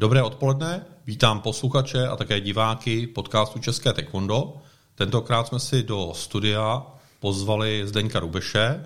Dobré 0.00 0.22
odpoledne, 0.22 0.84
vítám 1.06 1.40
posluchače 1.40 2.08
a 2.08 2.16
také 2.16 2.40
diváky 2.40 3.06
podcastu 3.06 3.58
České 3.58 3.92
taekwondo. 3.92 4.56
Tentokrát 4.94 5.46
jsme 5.46 5.60
si 5.60 5.82
do 5.82 6.12
studia 6.14 6.82
pozvali 7.18 7.82
Zdeňka 7.84 8.20
Rubeše. 8.20 8.84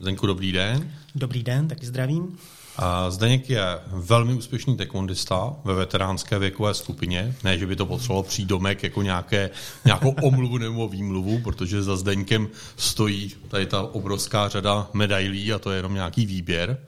Zdeňku, 0.00 0.26
dobrý 0.26 0.52
den. 0.52 0.92
Dobrý 1.14 1.42
den, 1.42 1.68
taky 1.68 1.86
zdravím. 1.86 2.38
A 2.76 3.10
Zdeněk 3.10 3.50
je 3.50 3.62
velmi 3.86 4.34
úspěšný 4.34 4.76
taekwondista 4.76 5.54
ve 5.64 5.74
veteránské 5.74 6.38
věkové 6.38 6.74
skupině. 6.74 7.34
Ne, 7.44 7.58
že 7.58 7.66
by 7.66 7.76
to 7.76 7.86
potřebovalo 7.86 8.22
přídomek 8.22 8.82
jako 8.82 9.02
nějaké, 9.02 9.50
nějakou 9.84 10.10
omluvu 10.22 10.58
nebo 10.58 10.88
výmluvu, 10.88 11.40
protože 11.40 11.82
za 11.82 11.96
Zdeňkem 11.96 12.48
stojí 12.76 13.34
tady 13.48 13.66
ta 13.66 13.82
obrovská 13.82 14.48
řada 14.48 14.90
medailí 14.92 15.52
a 15.52 15.58
to 15.58 15.70
je 15.70 15.76
jenom 15.76 15.94
nějaký 15.94 16.26
výběr. 16.26 16.78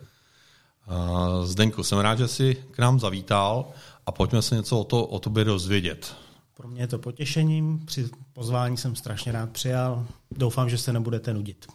Zdeňku, 1.45 1.85
jsem 1.85 1.99
rád, 1.99 2.19
že 2.19 2.29
jsi 2.29 2.65
k 2.71 2.79
nám 2.79 3.01
zavítal 3.01 3.65
a 4.07 4.13
pojďme 4.13 4.43
se 4.43 4.55
něco 4.55 4.79
o, 4.79 4.85
to, 4.85 5.07
o 5.07 5.19
tobě 5.19 5.45
dozvědět. 5.45 6.15
Pro 6.57 6.69
mě 6.69 6.83
je 6.83 6.87
to 6.87 6.99
potěšením, 6.99 7.87
při 7.87 8.09
pozvání 8.33 8.77
jsem 8.77 8.97
strašně 8.97 9.33
rád 9.33 9.51
přijal. 9.51 10.07
Doufám, 10.31 10.71
že 10.71 10.79
se 10.79 10.93
nebudete 10.93 11.35
nudit. 11.35 11.67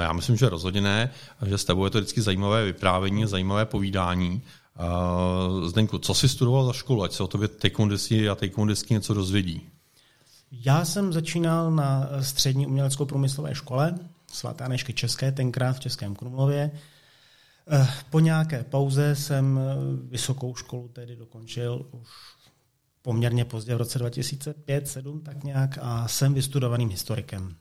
Já 0.00 0.12
myslím, 0.12 0.36
že 0.36 0.48
rozhodně 0.48 0.80
ne, 0.80 1.10
že 1.46 1.58
s 1.58 1.64
tebou 1.64 1.84
je 1.84 1.90
to 1.90 1.98
vždycky 1.98 2.22
zajímavé 2.22 2.64
vyprávění, 2.64 3.26
zajímavé 3.26 3.64
povídání. 3.64 4.42
Zdeňku, 5.66 5.98
co 5.98 6.14
jsi 6.14 6.28
studoval 6.28 6.66
za 6.66 6.72
školu, 6.72 7.02
ať 7.02 7.12
se 7.12 7.22
o 7.22 7.26
tobě 7.26 7.48
taekwondisti 7.48 8.28
a 8.28 8.34
taekwondistky 8.34 8.94
něco 8.94 9.14
dozvědí? 9.14 9.68
Já 10.52 10.84
jsem 10.84 11.12
začínal 11.12 11.70
na 11.70 12.08
střední 12.20 12.66
uměleckou 12.66 13.04
průmyslové 13.04 13.54
škole 13.54 13.94
svatá 14.32 14.68
Nešky 14.68 14.92
České, 14.92 15.32
tenkrát 15.32 15.72
v 15.72 15.80
Českém 15.80 16.14
Krumlově. 16.14 16.70
Eh, 17.70 17.88
po 18.10 18.20
nějaké 18.20 18.64
pauze 18.64 19.16
jsem 19.16 19.58
eh, 19.58 19.76
vysokou 20.10 20.54
školu 20.54 20.88
tedy 20.88 21.16
dokončil 21.16 21.86
už 21.92 22.08
poměrně 23.02 23.44
pozdě 23.44 23.74
v 23.74 23.78
roce 23.78 23.98
2005-2007 23.98 25.22
tak 25.22 25.44
nějak 25.44 25.78
a 25.82 26.08
jsem 26.08 26.34
vystudovaným 26.34 26.88
historikem. 26.88 27.56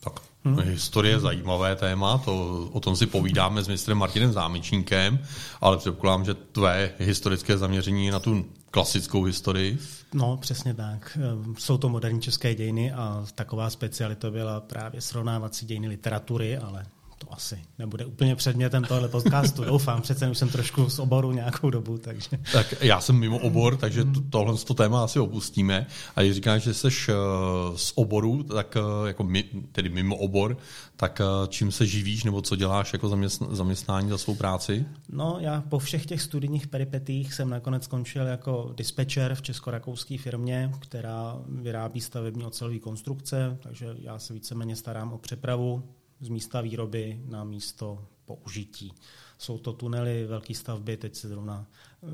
Tak 0.00 0.20
hmm. 0.44 0.60
historie 0.60 1.14
je 1.14 1.20
zajímavé 1.20 1.76
téma, 1.76 2.18
to, 2.18 2.64
o 2.72 2.80
tom 2.80 2.96
si 2.96 3.06
povídáme 3.06 3.62
s 3.62 3.68
mistrem 3.68 3.98
Martinem 3.98 4.32
Zámečníkem, 4.32 5.18
ale 5.60 5.76
předpokládám, 5.76 6.24
že 6.24 6.34
tvé 6.34 6.90
historické 6.98 7.58
zaměření 7.58 8.06
je 8.06 8.12
na 8.12 8.20
tu 8.20 8.46
klasickou 8.70 9.22
historii. 9.22 9.78
No, 10.14 10.36
přesně 10.36 10.74
tak. 10.74 11.18
Eh, 11.20 11.54
jsou 11.58 11.78
to 11.78 11.88
moderní 11.88 12.22
české 12.22 12.54
dějiny 12.54 12.92
a 12.92 13.26
taková 13.34 13.70
specialita 13.70 14.30
byla 14.30 14.60
právě 14.60 15.00
srovnávací 15.00 15.66
dějiny 15.66 15.88
literatury, 15.88 16.58
ale 16.58 16.86
to 17.18 17.32
asi 17.32 17.58
nebude 17.78 18.04
úplně 18.04 18.36
předmětem 18.36 18.84
tohle 18.84 19.08
podcastu, 19.08 19.64
doufám, 19.64 20.02
přece 20.02 20.30
už 20.30 20.38
jsem 20.38 20.48
trošku 20.48 20.90
z 20.90 20.98
oboru 20.98 21.32
nějakou 21.32 21.70
dobu. 21.70 21.98
Takže. 21.98 22.28
Tak 22.52 22.74
já 22.80 23.00
jsem 23.00 23.16
mimo 23.16 23.38
obor, 23.38 23.76
takže 23.76 24.04
to, 24.04 24.20
tohle 24.30 24.56
to 24.56 24.74
téma 24.74 25.04
asi 25.04 25.18
opustíme. 25.18 25.86
A 26.16 26.22
když 26.22 26.34
říkáš, 26.34 26.62
že 26.62 26.74
jsi 26.74 26.86
uh, 26.86 27.76
z 27.76 27.92
oboru, 27.94 28.42
tak 28.42 28.76
uh, 28.76 29.06
jako 29.06 29.24
mi, 29.24 29.44
tedy 29.72 29.88
mimo 29.88 30.16
obor, 30.16 30.56
tak 30.96 31.20
uh, 31.20 31.46
čím 31.48 31.72
se 31.72 31.86
živíš 31.86 32.24
nebo 32.24 32.42
co 32.42 32.56
děláš 32.56 32.92
jako 32.92 33.08
zaměstnání 33.50 34.08
za 34.08 34.18
svou 34.18 34.34
práci? 34.34 34.86
No, 35.08 35.36
já 35.40 35.60
po 35.60 35.78
všech 35.78 36.06
těch 36.06 36.22
studijních 36.22 36.66
peripetích 36.66 37.34
jsem 37.34 37.50
nakonec 37.50 37.84
skončil 37.84 38.26
jako 38.26 38.72
dispečer 38.76 39.34
v 39.34 39.42
česko-rakouské 39.42 40.18
firmě, 40.18 40.72
která 40.78 41.38
vyrábí 41.48 42.00
stavební 42.00 42.44
ocelové 42.44 42.78
konstrukce, 42.78 43.58
takže 43.62 43.86
já 43.98 44.18
se 44.18 44.34
víceméně 44.34 44.76
starám 44.76 45.12
o 45.12 45.18
přepravu 45.18 45.82
z 46.20 46.28
místa 46.28 46.60
výroby 46.60 47.20
na 47.24 47.44
místo 47.44 48.06
použití. 48.24 48.92
Jsou 49.38 49.58
to 49.58 49.72
tunely, 49.72 50.26
velké 50.26 50.54
stavby, 50.54 50.96
teď 50.96 51.14
se 51.14 51.28
zrovna, 51.28 51.66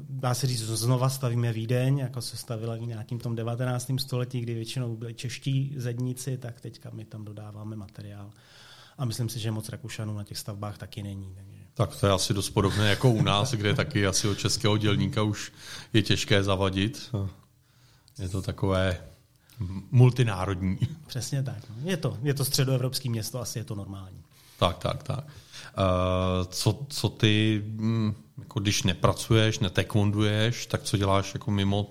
dá 0.09 0.35
se 0.35 0.47
říct, 0.47 0.61
znova 0.61 1.09
stavíme 1.09 1.53
Vídeň, 1.53 1.99
jako 1.99 2.21
se 2.21 2.37
stavila 2.37 2.77
v 2.77 2.81
nějakým 2.81 3.19
tom 3.19 3.37
19. 3.37 3.91
století, 3.99 4.41
kdy 4.41 4.55
většinou 4.55 4.97
byli 4.97 5.15
čeští 5.15 5.75
zedníci, 5.77 6.39
tak 6.39 6.61
teďka 6.61 6.91
my 6.93 7.05
tam 7.05 7.25
dodáváme 7.25 7.77
materiál. 7.77 8.31
A 8.99 9.05
myslím 9.05 9.29
si, 9.29 9.39
že 9.39 9.51
moc 9.51 9.69
Rakušanů 9.69 10.17
na 10.17 10.25
těch 10.25 10.39
stavbách 10.39 10.79
taky 10.79 11.03
není. 11.03 11.35
Takže... 11.35 11.63
Tak 11.75 11.97
to 11.97 12.07
je 12.07 12.13
asi 12.13 12.35
dost 12.35 12.51
podobné 12.51 12.91
jako 12.91 13.11
u 13.11 13.23
nás, 13.23 13.55
kde 13.55 13.75
taky 13.75 14.07
asi 14.07 14.29
od 14.29 14.39
českého 14.39 14.79
dělníka 14.79 15.23
už 15.23 15.53
je 15.93 16.03
těžké 16.03 16.43
zavadit. 16.43 17.11
Je 18.19 18.29
to 18.29 18.43
takové 18.43 19.12
multinárodní. 19.91 20.79
Přesně 21.07 21.43
tak. 21.43 21.57
No. 21.71 21.91
Je 21.91 21.97
to, 21.97 22.19
je 22.23 22.35
to 22.35 22.45
středoevropské 22.45 23.09
město, 23.09 23.41
asi 23.41 23.59
je 23.59 23.65
to 23.65 23.75
normální. 23.75 24.23
Tak, 24.59 24.79
tak, 24.79 25.03
tak. 25.03 25.25
Uh, 25.25 25.33
co, 26.47 26.87
co 26.89 27.09
ty, 27.09 27.63
hm, 27.67 28.15
jako 28.39 28.61
když 28.61 28.83
nepracuješ, 28.83 29.59
netekvonduješ, 29.59 30.67
tak 30.67 30.83
co 30.83 30.97
děláš 30.97 31.35
jako 31.35 31.51
mimo 31.51 31.91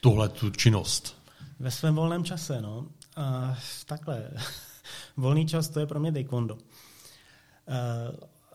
tuhle 0.00 0.28
tu 0.28 0.50
činnost? 0.50 1.16
Ve 1.60 1.70
svém 1.70 1.94
volném 1.94 2.24
čase, 2.24 2.60
no. 2.60 2.78
Uh, 2.78 3.56
takhle. 3.86 4.30
Volný 5.16 5.46
čas, 5.46 5.68
to 5.68 5.80
je 5.80 5.86
pro 5.86 6.00
mě 6.00 6.12
taekwondo. 6.12 6.54
Uh, 6.54 6.60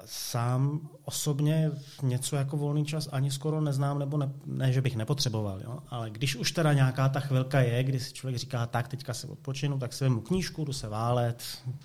sám 0.06 0.90
osobně 1.06 1.72
něco 2.02 2.36
jako 2.36 2.58
volný 2.58 2.86
čas 2.86 3.10
ani 3.12 3.32
skoro 3.32 3.62
neznám, 3.62 4.00
nebo 4.00 4.18
ne, 4.18 4.32
ne 4.46 4.74
že 4.74 4.82
bych 4.82 4.96
nepotřeboval, 4.96 5.62
jo? 5.64 5.80
ale 5.90 6.10
když 6.10 6.36
už 6.36 6.52
teda 6.52 6.74
nějaká 6.74 7.10
ta 7.10 7.20
chvilka 7.20 7.60
je, 7.60 7.84
kdy 7.84 8.00
si 8.00 8.14
člověk 8.14 8.38
říká, 8.38 8.66
tak 8.66 8.88
teďka 8.88 9.14
se 9.14 9.28
odpočinu, 9.28 9.80
tak 9.80 9.94
si 9.94 10.04
vezmu 10.04 10.22
knížku, 10.22 10.66
jdu 10.66 10.74
se 10.74 10.90
válet, 10.90 11.44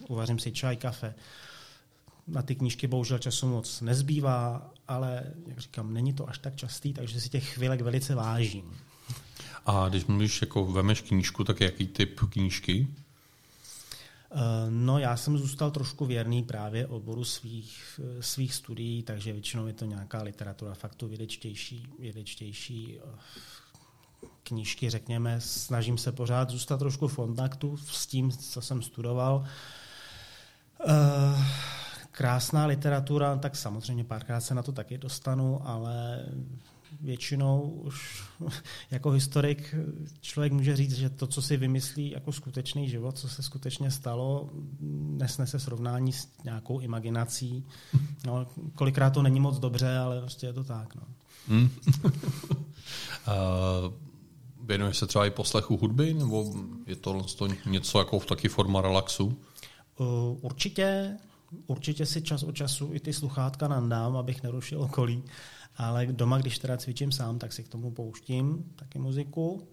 uvařím 0.08 0.38
si 0.38 0.52
čaj, 0.52 0.76
kafe. 0.76 1.14
Na 2.26 2.42
ty 2.42 2.54
knížky 2.54 2.86
bohužel 2.86 3.18
času 3.18 3.46
moc 3.48 3.80
nezbývá, 3.80 4.70
ale 4.88 5.22
jak 5.46 5.58
říkám, 5.58 5.92
není 5.92 6.12
to 6.12 6.28
až 6.28 6.38
tak 6.38 6.56
častý, 6.56 6.92
takže 6.92 7.20
si 7.20 7.28
těch 7.28 7.48
chvílek 7.48 7.80
velice 7.80 8.14
vážím. 8.14 8.76
A 9.66 9.88
když 9.88 10.04
mluvíš, 10.04 10.40
jako 10.40 10.66
vemeš 10.66 11.00
knížku, 11.00 11.44
tak 11.44 11.60
jaký 11.60 11.86
typ 11.86 12.20
knížky? 12.30 12.88
Eh, 14.34 14.70
no, 14.70 14.98
já 14.98 15.16
jsem 15.16 15.38
zůstal 15.38 15.70
trošku 15.70 16.06
věrný 16.06 16.42
právě 16.42 16.86
oboru 16.86 17.24
svých, 17.24 18.00
eh, 18.18 18.22
svých 18.22 18.54
studií, 18.54 19.02
takže 19.02 19.32
většinou 19.32 19.66
je 19.66 19.72
to 19.72 19.84
nějaká 19.84 20.22
literatura, 20.22 20.74
fakt 20.74 20.94
tu 20.94 21.08
vědečtější, 21.08 21.86
vědečtější 21.98 22.98
eh, 22.98 23.18
knížky, 24.42 24.90
řekněme. 24.90 25.40
Snažím 25.40 25.98
se 25.98 26.12
pořád 26.12 26.50
zůstat 26.50 26.78
trošku 26.78 27.08
v 27.08 27.16
kontaktu 27.16 27.76
s 27.76 28.06
tím, 28.06 28.30
co 28.30 28.60
jsem 28.60 28.82
studoval. 28.82 29.44
Krásná 32.10 32.66
literatura, 32.66 33.36
tak 33.36 33.56
samozřejmě 33.56 34.04
párkrát 34.04 34.40
se 34.40 34.54
na 34.54 34.62
to 34.62 34.72
taky 34.72 34.98
dostanu, 34.98 35.68
ale 35.68 36.26
většinou 37.02 37.60
už 37.60 38.22
jako 38.90 39.10
historik 39.10 39.74
člověk 40.20 40.52
může 40.52 40.76
říct, 40.76 40.96
že 40.96 41.10
to, 41.10 41.26
co 41.26 41.42
si 41.42 41.56
vymyslí 41.56 42.10
jako 42.10 42.32
skutečný 42.32 42.88
život, 42.88 43.18
co 43.18 43.28
se 43.28 43.42
skutečně 43.42 43.90
stalo, 43.90 44.50
nesnese 45.10 45.60
srovnání 45.60 46.12
s 46.12 46.28
nějakou 46.44 46.80
imaginací. 46.80 47.64
No, 48.26 48.46
kolikrát 48.74 49.10
to 49.10 49.22
není 49.22 49.40
moc 49.40 49.58
dobře, 49.58 49.98
ale 49.98 50.20
prostě 50.20 50.46
je 50.46 50.52
to 50.52 50.64
tak. 50.64 50.94
No. 50.94 51.02
Hmm. 51.48 51.70
uh, 53.26 53.92
věnuješ 54.62 54.96
se 54.96 55.06
třeba 55.06 55.26
i 55.26 55.30
poslechu 55.30 55.76
hudby, 55.76 56.14
nebo 56.14 56.54
je 56.86 56.96
to 56.96 57.24
něco 57.66 57.98
jako 57.98 58.18
v 58.18 58.26
taky 58.26 58.48
forma 58.48 58.82
relaxu? 58.82 59.38
Uh, 59.98 60.38
určitě, 60.40 61.16
určitě 61.66 62.06
si 62.06 62.22
čas 62.22 62.42
od 62.42 62.52
času 62.52 62.90
i 62.92 63.00
ty 63.00 63.12
sluchátka 63.12 63.68
nandám, 63.68 64.16
abych 64.16 64.42
nerušil 64.42 64.82
okolí. 64.82 65.22
Ale 65.76 66.06
doma, 66.06 66.38
když 66.38 66.58
teda 66.58 66.76
cvičím 66.76 67.12
sám, 67.12 67.38
tak 67.38 67.52
si 67.52 67.62
k 67.62 67.68
tomu 67.68 67.90
pouštím 67.90 68.72
taky 68.76 68.98
muziku. 68.98 69.68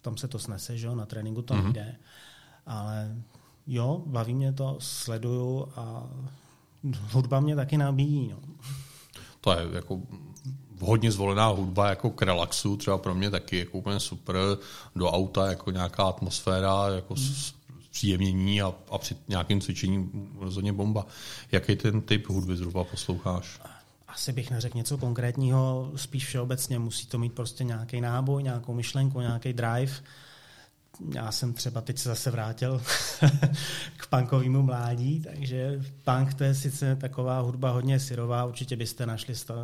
Tam 0.00 0.16
se 0.16 0.28
to 0.28 0.38
snese, 0.38 0.78
že 0.78 0.86
jo, 0.86 0.94
na 0.94 1.06
tréninku 1.06 1.42
to 1.42 1.54
mm-hmm. 1.54 1.72
jde. 1.72 1.96
Ale 2.66 3.16
jo, 3.66 4.02
baví 4.06 4.34
mě 4.34 4.52
to, 4.52 4.76
sleduju 4.80 5.68
a 5.76 6.08
hudba 7.12 7.40
mě 7.40 7.56
taky 7.56 7.76
nabíjí. 7.76 8.28
No. 8.28 8.38
To 9.40 9.52
je 9.52 9.68
jako 9.72 10.00
hodně 10.80 11.12
zvolená 11.12 11.46
hudba 11.46 11.88
jako 11.88 12.10
k 12.10 12.22
relaxu, 12.22 12.76
třeba 12.76 12.98
pro 12.98 13.14
mě 13.14 13.30
taky 13.30 13.58
jako 13.58 13.78
úplně 13.78 14.00
super, 14.00 14.36
do 14.96 15.10
auta 15.10 15.46
jako 15.46 15.70
nějaká 15.70 16.04
atmosféra, 16.04 16.88
jako 16.88 17.14
mm. 17.14 17.34
příjemnění 17.90 18.62
a, 18.62 18.74
a 18.90 18.98
při 18.98 19.16
nějakém 19.28 19.60
cvičení 19.60 20.10
rozhodně 20.38 20.72
bomba. 20.72 21.06
Jaký 21.52 21.76
ten 21.76 22.00
typ 22.00 22.28
hudby 22.28 22.56
zhruba 22.56 22.84
posloucháš? 22.84 23.60
Asi 24.12 24.32
bych 24.32 24.50
neřekl 24.50 24.78
něco 24.78 24.98
konkrétního, 24.98 25.92
spíš 25.96 26.26
všeobecně 26.26 26.78
musí 26.78 27.06
to 27.06 27.18
mít 27.18 27.32
prostě 27.32 27.64
nějaký 27.64 28.00
náboj, 28.00 28.42
nějakou 28.42 28.74
myšlenku, 28.74 29.20
nějaký 29.20 29.52
drive. 29.52 29.92
Já 31.14 31.32
jsem 31.32 31.52
třeba 31.52 31.80
teď 31.80 31.98
se 31.98 32.08
zase 32.08 32.30
vrátil 32.30 32.82
k 33.96 34.06
punkovému 34.06 34.62
mládí, 34.62 35.20
takže 35.20 35.80
punk 36.04 36.34
to 36.34 36.44
je 36.44 36.54
sice 36.54 36.96
taková 36.96 37.40
hudba 37.40 37.70
hodně 37.70 38.00
syrová, 38.00 38.44
určitě 38.44 38.76
byste 38.76 39.06
našli 39.06 39.34
sta- 39.34 39.54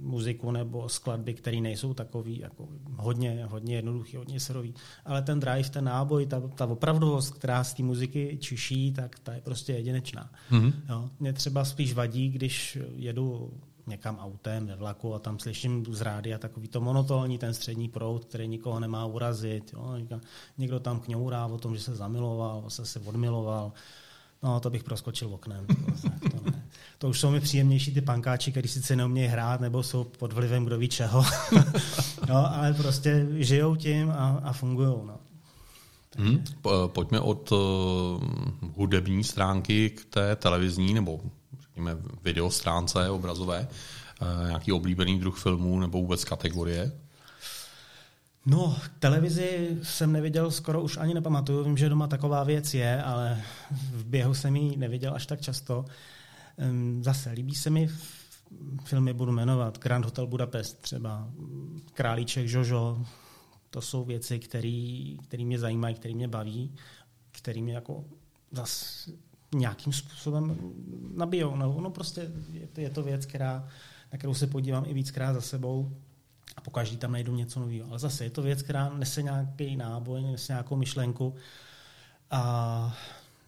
muziku 0.00 0.50
nebo 0.50 0.88
skladby, 0.88 1.34
které 1.34 1.60
nejsou 1.60 1.94
takový 1.94 2.38
jako 2.38 2.68
hodně, 2.96 3.46
hodně 3.50 3.76
jednoduchý, 3.76 4.16
hodně 4.16 4.40
syrový, 4.40 4.74
ale 5.04 5.22
ten 5.22 5.40
drive, 5.40 5.70
ten 5.70 5.84
náboj, 5.84 6.26
ta, 6.26 6.40
ta 6.40 6.66
opravdovost, 6.66 7.34
která 7.34 7.64
z 7.64 7.74
té 7.74 7.82
muziky 7.82 8.38
čiší, 8.40 8.92
tak 8.92 9.18
ta 9.18 9.34
je 9.34 9.40
prostě 9.40 9.72
jedinečná. 9.72 10.30
Mm-hmm. 10.50 10.72
Jo? 10.88 11.10
Mě 11.20 11.32
třeba 11.32 11.64
spíš 11.64 11.94
vadí, 11.94 12.28
když 12.28 12.78
jedu 12.96 13.52
někam 13.86 14.18
autem 14.18 14.66
ve 14.66 14.76
vlaku 14.76 15.14
a 15.14 15.18
tam 15.18 15.38
slyším 15.38 15.84
z 15.90 16.00
rádia 16.00 16.38
takový 16.38 16.68
to 16.68 16.80
monotónní 16.80 17.38
ten 17.38 17.54
střední 17.54 17.88
proud, 17.88 18.24
který 18.24 18.48
nikoho 18.48 18.80
nemá 18.80 19.06
urazit. 19.06 19.72
Jo. 19.72 19.96
Někdo 20.58 20.80
tam 20.80 21.00
kňourá 21.00 21.46
o 21.46 21.58
tom, 21.58 21.76
že 21.76 21.82
se 21.82 21.96
zamiloval, 21.96 22.70
se 22.70 22.86
se 22.86 23.00
odmiloval. 23.00 23.72
No, 24.42 24.60
to 24.60 24.70
bych 24.70 24.84
proskočil 24.84 25.34
oknem. 25.34 25.66
To, 27.02 27.08
už 27.08 27.20
jsou 27.20 27.30
mi 27.30 27.40
příjemnější 27.40 27.94
ty 27.94 28.00
pankáči, 28.00 28.50
kteří 28.50 28.68
sice 28.68 28.96
neumějí 28.96 29.28
hrát, 29.28 29.60
nebo 29.60 29.82
jsou 29.82 30.04
pod 30.04 30.32
vlivem 30.32 30.64
kdo 30.64 30.78
ví 30.78 30.88
čeho. 30.88 31.24
no, 32.28 32.54
ale 32.56 32.74
prostě 32.74 33.26
žijou 33.32 33.76
tím 33.76 34.10
a, 34.10 34.40
a 34.44 34.52
fungují. 34.52 34.88
No. 34.88 35.18
Hmm. 36.16 36.44
Pojďme 36.86 37.20
od 37.20 37.52
uh, 37.52 37.58
hudební 38.76 39.24
stránky 39.24 39.90
k 39.90 40.04
té 40.04 40.36
televizní 40.36 40.94
nebo 40.94 41.20
řekněme 41.60 41.96
video 42.22 42.50
stránce 42.50 43.10
obrazové. 43.10 43.68
Uh, 44.22 44.46
nějaký 44.46 44.72
oblíbený 44.72 45.20
druh 45.20 45.38
filmů 45.38 45.80
nebo 45.80 45.98
vůbec 45.98 46.24
kategorie? 46.24 46.92
No, 48.46 48.76
televizi 48.98 49.78
jsem 49.82 50.12
neviděl 50.12 50.50
skoro 50.50 50.82
už 50.82 50.96
ani 50.96 51.14
nepamatuju. 51.14 51.64
Vím, 51.64 51.76
že 51.76 51.88
doma 51.88 52.06
taková 52.06 52.44
věc 52.44 52.74
je, 52.74 53.02
ale 53.02 53.42
v 53.70 54.04
běhu 54.04 54.34
jsem 54.34 54.56
ji 54.56 54.76
neviděl 54.76 55.14
až 55.14 55.26
tak 55.26 55.40
často. 55.40 55.84
Zase 57.00 57.30
líbí 57.30 57.54
se 57.54 57.70
mi 57.70 57.88
filmy, 58.84 59.12
budu 59.12 59.32
jmenovat, 59.32 59.78
Grand 59.78 60.04
Hotel 60.04 60.26
Budapest 60.26 60.80
třeba, 60.80 61.28
Králíček 61.94 62.48
Jojo, 62.48 63.06
to 63.70 63.80
jsou 63.80 64.04
věci, 64.04 64.38
které 64.38 65.44
mě 65.44 65.58
zajímají, 65.58 65.94
které 65.94 66.14
mě 66.14 66.28
baví, 66.28 66.74
které 67.32 67.60
mě 67.60 67.74
jako 67.74 68.04
zas 68.50 69.08
nějakým 69.54 69.92
způsobem 69.92 70.56
nabijou. 71.14 71.56
No, 71.56 71.80
no 71.80 71.90
prostě 71.90 72.30
je 72.52 72.66
to, 72.66 72.80
je 72.80 72.90
to 72.90 73.02
věc, 73.02 73.26
která, 73.26 73.68
na 74.12 74.18
kterou 74.18 74.34
se 74.34 74.46
podívám 74.46 74.84
i 74.86 74.94
víckrát 74.94 75.34
za 75.34 75.40
sebou 75.40 75.96
a 76.56 76.60
pokaždý 76.60 76.96
tam 76.96 77.12
najdu 77.12 77.36
něco 77.36 77.60
nového. 77.60 77.88
Ale 77.88 77.98
zase 77.98 78.24
je 78.24 78.30
to 78.30 78.42
věc, 78.42 78.62
která 78.62 78.88
nese 78.88 79.22
nějaký 79.22 79.76
náboj, 79.76 80.22
nese 80.22 80.52
nějakou 80.52 80.76
myšlenku 80.76 81.34
a 82.30 82.96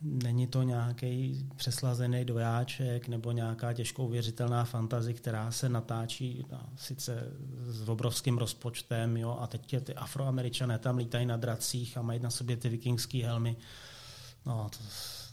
není 0.03 0.47
to 0.47 0.63
nějaký 0.63 1.47
přeslazený 1.57 2.25
dojáček 2.25 3.09
nebo 3.09 3.33
nějaká 3.33 3.73
těžko 3.73 4.05
uvěřitelná 4.05 4.65
fantazie, 4.65 5.15
která 5.15 5.51
se 5.51 5.69
natáčí 5.69 6.47
no, 6.53 6.61
sice 6.77 7.29
s 7.67 7.89
obrovským 7.89 8.39
rozpočtem 8.39 9.17
jo, 9.17 9.39
a 9.41 9.47
teď 9.47 9.77
ty 9.85 9.95
afroameričané 9.95 10.79
tam 10.79 10.97
lítají 10.97 11.27
na 11.27 11.37
dracích 11.37 11.97
a 11.97 12.03
mají 12.03 12.21
na 12.21 12.31
sobě 12.31 12.57
ty 12.57 12.69
vikingské 12.69 13.27
helmy. 13.27 13.57
No, 14.47 14.69
to 14.71 14.79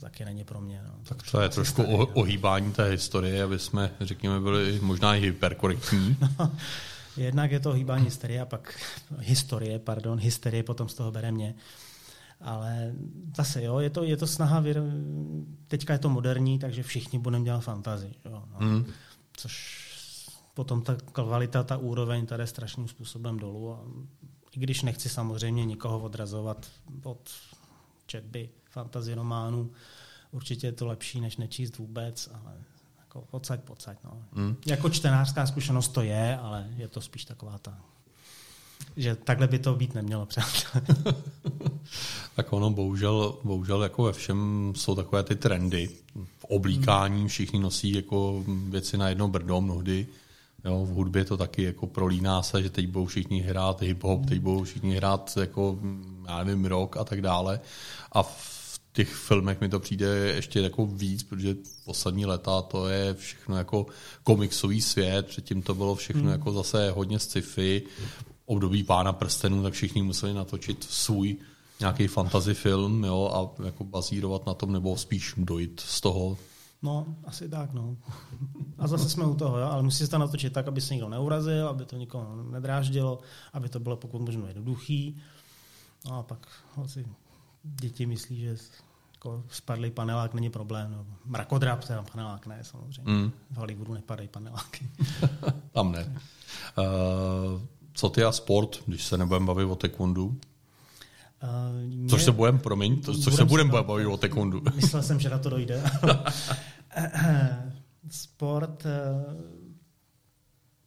taky 0.01 0.25
není 0.25 0.43
pro 0.43 0.61
mě. 0.61 0.81
No. 0.87 0.93
Tak 1.03 1.31
to 1.31 1.41
je 1.41 1.49
trošku 1.49 1.83
o, 1.83 2.05
ohýbání 2.05 2.73
té 2.73 2.89
historie, 2.89 3.43
aby 3.43 3.59
jsme, 3.59 3.91
řekněme, 4.01 4.39
byli 4.39 4.79
možná 4.81 5.15
i 5.15 5.21
hyperkorektní. 5.21 6.17
No, 6.39 6.51
jednak 7.17 7.51
je 7.51 7.59
to 7.59 7.69
ohýbání 7.69 8.05
historie 8.05 8.41
a 8.41 8.45
pak 8.45 8.79
historie, 9.19 9.79
pardon, 9.79 10.19
hysterie 10.19 10.63
potom 10.63 10.89
z 10.89 10.93
toho 10.93 11.11
bere 11.11 11.31
mě. 11.31 11.55
Ale 12.41 12.93
zase, 13.37 13.63
jo, 13.63 13.79
je 13.79 13.89
to, 13.89 14.03
je 14.03 14.17
to 14.17 14.27
snaha, 14.27 14.59
vir... 14.59 14.81
teďka 15.67 15.93
je 15.93 15.99
to 15.99 16.09
moderní, 16.09 16.59
takže 16.59 16.83
všichni 16.83 17.19
budeme 17.19 17.45
dělat 17.45 17.59
fantazii. 17.59 18.15
Jo, 18.25 18.43
no. 18.51 18.67
mm. 18.67 18.85
Což 19.33 19.81
potom 20.53 20.81
ta 20.81 20.95
kvalita, 20.95 21.63
ta 21.63 21.77
úroveň 21.77 22.25
tady 22.25 22.43
je 22.43 22.47
strašným 22.47 22.87
způsobem 22.87 23.39
dolů. 23.39 23.73
A 23.73 23.79
I 24.51 24.59
když 24.59 24.81
nechci 24.81 25.09
samozřejmě 25.09 25.65
nikoho 25.65 25.99
odrazovat 25.99 26.67
od 27.03 27.29
četby 28.05 28.49
fantasy 28.69 29.13
románů, 29.13 29.71
určitě 30.31 30.67
je 30.67 30.71
to 30.71 30.87
lepší, 30.87 31.21
než 31.21 31.37
nečíst 31.37 31.77
vůbec, 31.77 32.29
ale 32.33 32.53
jako 32.99 33.27
odsaď, 33.31 33.61
pocať. 33.61 33.97
No. 34.03 34.23
Mm. 34.31 34.55
Jako 34.65 34.89
čtenářská 34.89 35.45
zkušenost 35.45 35.87
to 35.87 36.01
je, 36.01 36.37
ale 36.37 36.69
je 36.75 36.87
to 36.87 37.01
spíš 37.01 37.25
taková 37.25 37.57
ta 37.57 37.77
že 38.95 39.15
takhle 39.15 39.47
by 39.47 39.59
to 39.59 39.75
být 39.75 39.95
nemělo, 39.95 40.25
přátelé. 40.25 40.85
tak 42.35 42.53
ono 42.53 42.69
bohužel, 42.69 43.35
bohužel 43.43 43.83
jako 43.83 44.03
ve 44.03 44.13
všem 44.13 44.73
jsou 44.75 44.95
takové 44.95 45.23
ty 45.23 45.35
trendy. 45.35 45.89
V 46.39 46.45
oblíkání 46.45 47.27
všichni 47.27 47.59
nosí 47.59 47.93
jako 47.93 48.43
věci 48.47 48.97
na 48.97 49.09
jedno 49.09 49.27
brdo 49.27 49.61
mnohdy. 49.61 50.07
Jo, 50.65 50.85
v 50.85 50.89
hudbě 50.89 51.25
to 51.25 51.37
taky 51.37 51.63
jako 51.63 51.87
prolíná 51.87 52.43
se, 52.43 52.63
že 52.63 52.69
teď 52.69 52.87
budou 52.87 53.05
všichni 53.05 53.41
hrát 53.41 53.81
hip-hop, 53.81 54.25
teď 54.25 54.39
budou 54.39 54.63
všichni 54.63 54.95
hrát 54.95 55.37
jako, 55.39 55.79
já 56.27 56.43
nevím, 56.43 56.65
rock 56.65 56.97
a 56.97 57.03
tak 57.03 57.21
dále. 57.21 57.59
A 58.11 58.23
v 58.23 58.61
těch 58.93 59.13
filmech 59.13 59.61
mi 59.61 59.69
to 59.69 59.79
přijde 59.79 60.07
ještě 60.07 60.59
jako 60.59 60.85
víc, 60.85 61.23
protože 61.23 61.55
poslední 61.85 62.25
leta 62.25 62.61
to 62.61 62.87
je 62.87 63.13
všechno 63.13 63.57
jako 63.57 63.85
komiksový 64.23 64.81
svět, 64.81 65.27
předtím 65.27 65.61
to 65.61 65.75
bylo 65.75 65.95
všechno 65.95 66.21
hmm. 66.21 66.31
jako 66.31 66.51
zase 66.51 66.91
hodně 66.91 67.19
sci-fi, 67.19 67.83
období 68.51 68.83
Pána 68.83 69.13
prstenů, 69.13 69.63
tak 69.63 69.73
všichni 69.73 70.03
museli 70.03 70.33
natočit 70.33 70.83
svůj 70.83 71.37
nějaký 71.79 72.07
fantasy 72.07 72.53
film 72.53 73.03
jo, 73.03 73.31
a 73.33 73.65
jako 73.65 73.83
bazírovat 73.83 74.45
na 74.45 74.53
tom, 74.53 74.71
nebo 74.71 74.97
spíš 74.97 75.33
dojít 75.37 75.79
z 75.79 76.01
toho. 76.01 76.37
No, 76.81 77.05
asi 77.25 77.49
tak, 77.49 77.73
no. 77.73 77.97
A 78.77 78.87
zase 78.87 79.09
jsme 79.09 79.25
u 79.25 79.35
toho, 79.35 79.59
jo? 79.59 79.67
ale 79.67 79.83
musí 79.83 79.97
se 79.97 80.07
to 80.07 80.17
natočit 80.17 80.53
tak, 80.53 80.67
aby 80.67 80.81
se 80.81 80.93
nikdo 80.93 81.09
neurazil, 81.09 81.67
aby 81.67 81.85
to 81.85 81.97
nikoho 81.97 82.43
nedráždilo, 82.51 83.19
aby 83.53 83.69
to 83.69 83.79
bylo 83.79 83.97
pokud 83.97 84.21
možno 84.21 84.47
jednoduchý. 84.47 85.21
No 86.05 86.17
a 86.17 86.23
pak 86.23 86.47
asi 86.83 87.05
děti 87.63 88.05
myslí, 88.05 88.39
že 88.39 88.57
jako 89.13 89.43
spadlý 89.49 89.91
panelák 89.91 90.33
není 90.33 90.49
problém. 90.49 90.91
No. 90.91 91.05
Mrakodrap, 91.25 91.85
teda 91.85 92.03
panelák 92.03 92.47
ne, 92.47 92.59
samozřejmě. 92.63 93.11
Mm. 93.11 93.31
V 93.51 93.55
Hollywoodu 93.57 93.93
nepadají 93.93 94.27
paneláky. 94.27 94.89
Tam 95.71 95.91
ne. 95.91 96.21
Uh, 96.77 97.61
co 97.93 98.09
ty 98.09 98.23
a 98.23 98.31
sport, 98.31 98.83
když 98.85 99.05
se 99.05 99.17
nebudeme 99.17 99.45
bavit 99.45 99.65
o 99.65 99.75
taekwondu? 99.75 100.27
Uh, 100.27 100.35
mě... 101.87 102.09
Což 102.09 102.23
se 102.23 102.31
budeme, 102.31 102.59
promiň, 102.59 103.01
to, 103.01 103.13
což 103.13 103.23
budem 103.23 103.37
se 103.37 103.45
budeme 103.45 103.71
bavit 103.71 104.05
o 104.05 104.17
taekwondu. 104.17 104.61
Myslel 104.75 105.03
jsem, 105.03 105.19
že 105.19 105.29
na 105.29 105.37
to 105.37 105.49
dojde. 105.49 105.83
sport 108.09 108.85
uh, 108.85 108.91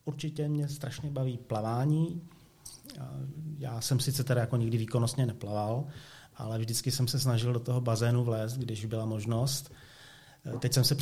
určitě 0.04 0.48
mě 0.48 0.68
strašně 0.68 1.10
baví 1.10 1.38
plavání. 1.38 2.22
Já 3.58 3.80
jsem 3.80 4.00
sice 4.00 4.24
teda 4.24 4.40
jako 4.40 4.56
nikdy 4.56 4.78
výkonnostně 4.78 5.26
neplaval, 5.26 5.84
ale 6.36 6.58
vždycky 6.58 6.90
jsem 6.90 7.08
se 7.08 7.18
snažil 7.18 7.52
do 7.52 7.60
toho 7.60 7.80
bazénu 7.80 8.24
vlézt, 8.24 8.56
když 8.56 8.84
byla 8.84 9.04
možnost. 9.04 9.72
Teď 10.58 10.72
jsem 10.72 10.84
se 10.84 10.96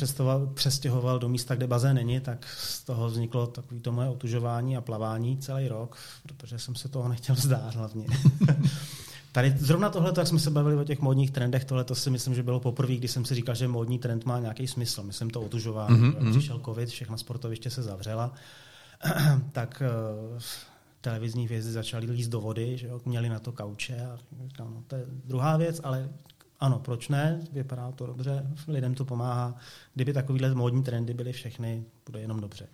přestěhoval 0.53 1.19
do 1.19 1.29
místa, 1.29 1.55
kde 1.55 1.67
bazén 1.67 1.95
není, 1.95 2.19
tak 2.19 2.45
z 2.57 2.83
toho 2.83 3.07
vzniklo 3.07 3.47
takové 3.47 3.81
to 3.81 3.91
moje 3.91 4.09
otužování 4.09 4.77
a 4.77 4.81
plavání 4.81 5.37
celý 5.37 5.67
rok, 5.67 5.97
protože 6.23 6.59
jsem 6.59 6.75
se 6.75 6.89
toho 6.89 7.09
nechtěl 7.09 7.35
vzdát 7.35 7.75
hlavně. 7.75 8.05
Tady 9.31 9.55
zrovna 9.57 9.89
tohle, 9.89 10.13
jak 10.17 10.27
jsme 10.27 10.39
se 10.39 10.51
bavili 10.51 10.75
o 10.75 10.83
těch 10.83 10.99
módních 10.99 11.31
trendech, 11.31 11.65
tohle 11.65 11.83
to 11.83 11.95
si 11.95 12.09
myslím, 12.09 12.35
že 12.35 12.43
bylo 12.43 12.59
poprvé, 12.59 12.95
když 12.95 13.11
jsem 13.11 13.25
si 13.25 13.35
říkal, 13.35 13.55
že 13.55 13.67
módní 13.67 13.99
trend 13.99 14.25
má 14.25 14.39
nějaký 14.39 14.67
smysl. 14.67 15.03
Myslím 15.03 15.29
to 15.29 15.41
otužování. 15.41 15.97
Mm-hmm. 15.97 16.31
Přišel 16.31 16.61
covid, 16.65 16.89
všechna 16.89 17.17
sportoviště 17.17 17.69
se 17.69 17.83
zavřela, 17.83 18.33
tak 19.51 19.83
uh, 20.35 20.39
televizní 21.01 21.45
hvězdy 21.45 21.71
začaly 21.71 22.05
líst 22.05 22.29
do 22.29 22.41
vody, 22.41 22.77
že 22.77 22.87
jo, 22.87 23.01
měli 23.05 23.29
na 23.29 23.39
to 23.39 23.51
kauče 23.51 24.05
a 24.05 24.17
říkám, 24.47 24.73
no, 24.73 24.83
to 24.87 24.95
je 24.95 25.05
druhá 25.07 25.57
věc, 25.57 25.81
ale 25.83 26.09
ano, 26.63 26.79
proč 26.79 27.09
ne? 27.09 27.39
Vypadá 27.51 27.91
to 27.91 28.05
dobře, 28.05 28.47
lidem 28.67 28.95
to 28.95 29.05
pomáhá. 29.05 29.55
Kdyby 29.93 30.13
takovýhle 30.13 30.55
módní 30.55 30.83
trendy 30.83 31.13
byly 31.13 31.33
všechny, 31.33 31.83
bude 32.05 32.19
jenom 32.19 32.39
dobře. 32.39 32.67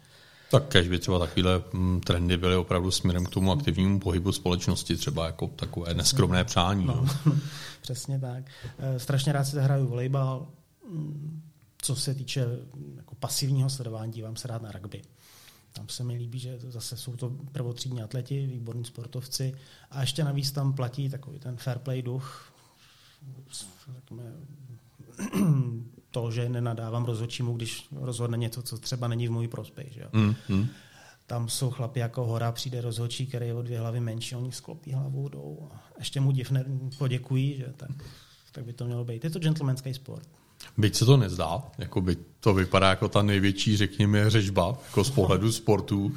Tak 0.51 0.67
kež 0.67 0.87
by 0.87 0.99
třeba 0.99 1.19
takovéhle 1.19 1.63
mm, 1.73 2.01
trendy 2.01 2.37
byly 2.37 2.55
opravdu 2.55 2.91
směrem 2.91 3.25
k 3.25 3.29
tomu 3.29 3.51
aktivnímu 3.51 3.99
pohybu 3.99 4.31
společnosti, 4.31 4.95
třeba 4.95 5.25
jako 5.25 5.47
takové 5.47 5.93
neskromné 5.93 6.43
přání. 6.43 6.85
No, 6.85 7.05
no. 7.25 7.35
Přesně 7.81 8.19
tak. 8.19 8.43
Eh, 8.79 8.99
strašně 8.99 9.31
rád 9.31 9.43
si 9.43 9.59
hraju 9.59 9.87
volejbal. 9.87 10.47
Mm, 10.89 11.41
co 11.81 11.95
se 11.95 12.13
týče 12.13 12.45
jako 12.95 13.15
pasivního 13.15 13.69
sledování, 13.69 14.11
dívám 14.11 14.35
se 14.35 14.47
rád 14.47 14.61
na 14.61 14.71
rugby. 14.71 15.01
Tam 15.73 15.89
se 15.89 16.03
mi 16.03 16.13
líbí, 16.13 16.39
že 16.39 16.59
zase 16.59 16.97
jsou 16.97 17.15
to 17.15 17.31
prvotřídní 17.51 18.01
atleti, 18.01 18.47
výborní 18.47 18.85
sportovci 18.85 19.53
a 19.91 20.01
ještě 20.01 20.23
navíc 20.23 20.51
tam 20.51 20.73
platí 20.73 21.09
takový 21.09 21.39
ten 21.39 21.57
fair 21.57 21.77
play 21.77 22.01
duch, 22.01 22.53
to, 26.11 26.31
že 26.31 26.49
nenadávám 26.49 27.05
rozhodčímu, 27.05 27.53
když 27.53 27.87
rozhodne 27.91 28.37
něco, 28.37 28.61
co 28.61 28.77
třeba 28.77 29.07
není 29.07 29.27
v 29.27 29.31
můj 29.31 29.47
prospěch. 29.47 29.93
Že? 29.93 30.03
Mm, 30.13 30.35
mm. 30.49 30.67
Tam 31.27 31.49
jsou 31.49 31.71
chlapi 31.71 31.99
jako 31.99 32.25
hora, 32.25 32.51
přijde 32.51 32.81
rozhodčí, 32.81 33.27
který 33.27 33.47
je 33.47 33.53
o 33.53 33.61
dvě 33.61 33.79
hlavy 33.79 33.99
menší, 33.99 34.35
oni 34.35 34.51
sklopí 34.51 34.91
hlavu, 34.91 35.29
jdou 35.29 35.69
a 35.71 35.81
ještě 35.99 36.21
mu 36.21 36.31
div 36.31 36.51
poděkují, 36.97 37.57
že 37.57 37.73
tak, 37.77 37.91
tak 38.51 38.65
by 38.65 38.73
to 38.73 38.85
mělo 38.85 39.05
být. 39.05 39.23
Je 39.23 39.29
to 39.29 39.39
gentlemanský 39.39 39.93
sport. 39.93 40.27
Byť 40.77 40.95
se 40.95 41.05
to 41.05 41.17
nezdá, 41.17 41.63
jako 41.77 42.01
by 42.01 42.17
to 42.39 42.53
vypadá 42.53 42.89
jako 42.89 43.07
ta 43.09 43.21
největší, 43.21 43.77
řekněme, 43.77 44.29
řežba, 44.29 44.77
jako 44.85 45.03
z 45.03 45.09
pohledu 45.09 45.51
sportu. 45.61 46.11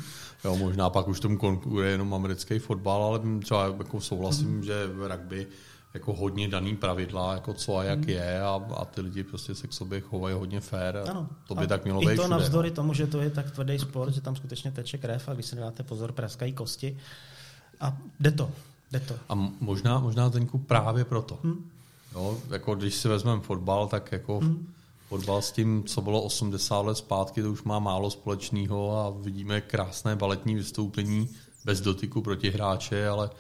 Jo, 0.45 0.57
možná 0.57 0.91
pak 0.91 1.09
už 1.09 1.21
tomu 1.21 1.39
konkuruje 1.39 1.91
jenom 1.91 2.15
americký 2.15 2.59
fotbal, 2.59 3.05
ale 3.05 3.21
třeba 3.41 3.67
jako 3.67 4.01
souhlasím, 4.01 4.65
že 4.65 4.87
v 4.87 5.09
rugby 5.11 5.47
jako 5.95 6.13
hodně 6.13 6.49
daný 6.49 6.77
pravidla, 6.77 7.35
jako 7.35 7.55
co 7.55 7.77
a 7.77 7.85
jak 7.85 7.99
hmm. 7.99 8.09
je 8.09 8.43
a, 8.43 8.61
a 8.77 8.85
ty 8.85 9.01
lidi 9.01 9.25
prostě 9.25 9.55
se 9.55 9.67
k 9.67 9.73
sobě 9.73 10.01
chovají 10.01 10.35
hodně 10.35 10.61
fér. 10.61 11.05
Ano. 11.11 11.29
To 11.49 11.55
by 11.55 11.65
a 11.65 11.67
tak 11.67 11.85
mělo 11.85 12.01
být 12.01 12.07
I 12.07 12.17
to 12.17 12.23
všude, 12.23 12.29
navzdory 12.29 12.71
no. 12.71 12.77
tomu, 12.77 12.95
že 12.95 13.07
to 13.07 13.21
je 13.21 13.31
tak 13.31 13.51
tvrdý 13.51 13.79
sport, 13.79 14.15
že 14.15 14.21
tam 14.21 14.37
skutečně 14.37 14.73
teče 14.73 14.99
krev 14.99 15.29
a 15.29 15.35
když 15.35 15.47
si 15.47 15.57
dáte 15.57 15.83
pozor, 15.83 16.13
praskají 16.13 16.53
kosti. 16.53 16.99
A 17.81 17.97
jde 18.21 18.31
to. 18.31 18.51
Jde 18.93 19.01
to. 19.01 19.15
A 19.29 19.35
možná, 19.61 19.99
možná 19.99 20.29
Zdeňku 20.29 20.59
právě 20.59 21.05
proto. 21.05 21.39
Hmm. 21.43 21.71
Jo, 22.15 22.39
jako 22.51 22.75
když 22.75 22.95
si 22.95 23.09
vezmeme 23.09 23.43
fotbal, 23.43 23.89
tak 23.89 24.13
jako 24.13 24.39
hmm. 24.39 24.69
fotbal 25.09 25.43
s 25.43 25.53
tím, 25.53 25.85
co 25.85 26.01
bylo 26.01 26.23
80 26.23 26.81
let 26.81 26.95
zpátky, 26.95 27.43
to 27.43 27.53
už 27.53 27.63
má 27.63 27.79
málo 27.79 28.11
společného 28.11 28.99
a 28.99 29.11
vidíme 29.23 29.61
krásné 29.61 30.17
baletní 30.17 30.55
vystoupení 30.55 31.29
bez 31.65 31.81
dotyku 31.81 32.23
proti 32.23 32.51
hráče, 32.51 33.09
ale 33.09 33.31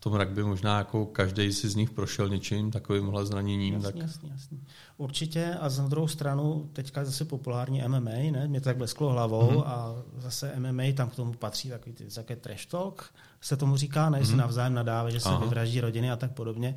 tom 0.00 0.14
rugby 0.14 0.42
možná 0.44 0.78
jako 0.78 1.06
každý 1.06 1.52
si 1.52 1.68
z 1.68 1.74
nich 1.74 1.90
prošel 1.90 2.28
něčím 2.28 2.70
takovýmhle 2.70 3.26
zraněním. 3.26 3.74
Jasně, 3.74 3.92
tak... 3.92 4.02
jasně, 4.02 4.30
jasně. 4.32 4.58
Určitě 4.96 5.54
a 5.60 5.68
za 5.68 5.88
druhou 5.88 6.08
stranu 6.08 6.70
teďka 6.72 7.04
zase 7.04 7.24
populární 7.24 7.82
MMA, 7.88 8.10
ne? 8.30 8.48
mě 8.48 8.60
to 8.60 8.64
tak 8.64 8.76
blesklo 8.76 9.12
hlavou 9.12 9.50
mm-hmm. 9.50 9.66
a 9.66 9.94
zase 10.18 10.52
MMA, 10.58 10.82
tam 10.94 11.10
k 11.10 11.16
tomu 11.16 11.32
patří 11.32 11.68
takový 11.68 11.92
ty, 11.92 12.04
také 12.04 12.36
trash 12.36 12.66
talk, 12.66 13.14
se 13.40 13.56
tomu 13.56 13.76
říká, 13.76 14.10
ne, 14.10 14.20
mm-hmm. 14.20 14.30
se 14.30 14.36
navzájem 14.36 14.74
nadáve, 14.74 15.10
že 15.10 15.20
se 15.20 15.28
Aha. 15.28 15.38
vyvraždí 15.38 15.80
rodiny 15.80 16.10
a 16.10 16.16
tak 16.16 16.32
podobně 16.32 16.76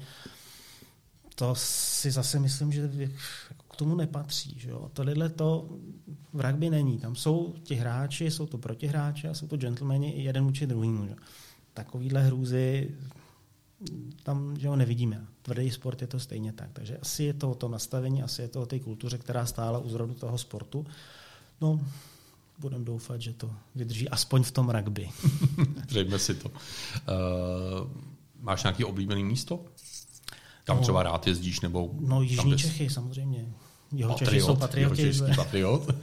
to 1.35 1.55
si 1.55 2.11
zase 2.11 2.39
myslím, 2.39 2.71
že 2.71 2.89
k 3.69 3.75
tomu 3.75 3.95
nepatří. 3.95 4.59
Že 4.59 4.69
jo? 4.69 4.89
Tohle 4.93 5.29
to 5.29 5.69
v 6.33 6.41
rugby 6.41 6.69
není. 6.69 6.97
Tam 6.97 7.15
jsou 7.15 7.55
ti 7.63 7.75
hráči, 7.75 8.31
jsou 8.31 8.45
to 8.45 8.57
protihráči 8.57 9.27
a 9.27 9.33
jsou 9.33 9.47
to 9.47 9.57
gentlemani 9.57 10.11
i 10.11 10.23
jeden 10.23 10.43
vůči 10.43 10.67
druhýmu. 10.67 11.07
Že? 11.07 11.15
Takovýhle 11.73 12.21
hrůzy 12.21 12.91
tam 14.23 14.59
že 14.59 14.67
ho 14.67 14.75
nevidíme. 14.75 15.25
Tvrdý 15.41 15.71
sport 15.71 16.01
je 16.01 16.07
to 16.07 16.19
stejně 16.19 16.53
tak. 16.53 16.69
Takže 16.73 16.97
asi 16.97 17.23
je 17.23 17.33
to 17.33 17.51
o 17.51 17.55
tom 17.55 17.71
nastavení, 17.71 18.23
asi 18.23 18.41
je 18.41 18.47
to 18.47 18.61
o 18.61 18.65
té 18.65 18.79
kultuře, 18.79 19.17
která 19.17 19.45
stála 19.45 19.79
u 19.79 19.89
zrodu 19.89 20.13
toho 20.13 20.37
sportu. 20.37 20.85
No, 21.61 21.79
budeme 22.59 22.85
doufat, 22.85 23.21
že 23.21 23.33
to 23.33 23.51
vydrží 23.75 24.09
aspoň 24.09 24.43
v 24.43 24.51
tom 24.51 24.69
rugby. 24.69 25.09
Přejme 25.87 26.19
si 26.19 26.35
to. 26.35 26.49
Uh, 26.49 26.55
máš 28.39 28.63
nějaký 28.63 28.83
oblíbený 28.83 29.23
místo? 29.23 29.59
Tam 30.65 30.77
no, 30.77 30.81
třeba 30.81 31.03
rád 31.03 31.27
jezdíš? 31.27 31.61
Nebo 31.61 31.89
no 31.99 32.21
Jižní 32.21 32.51
bys... 32.51 32.61
Čechy 32.61 32.89
samozřejmě. 32.89 33.45
Jeho 33.91 34.15
Čechy 34.15 34.41
jsou 34.41 34.55
patrioti. 34.55 35.11
patriot. 35.35 35.87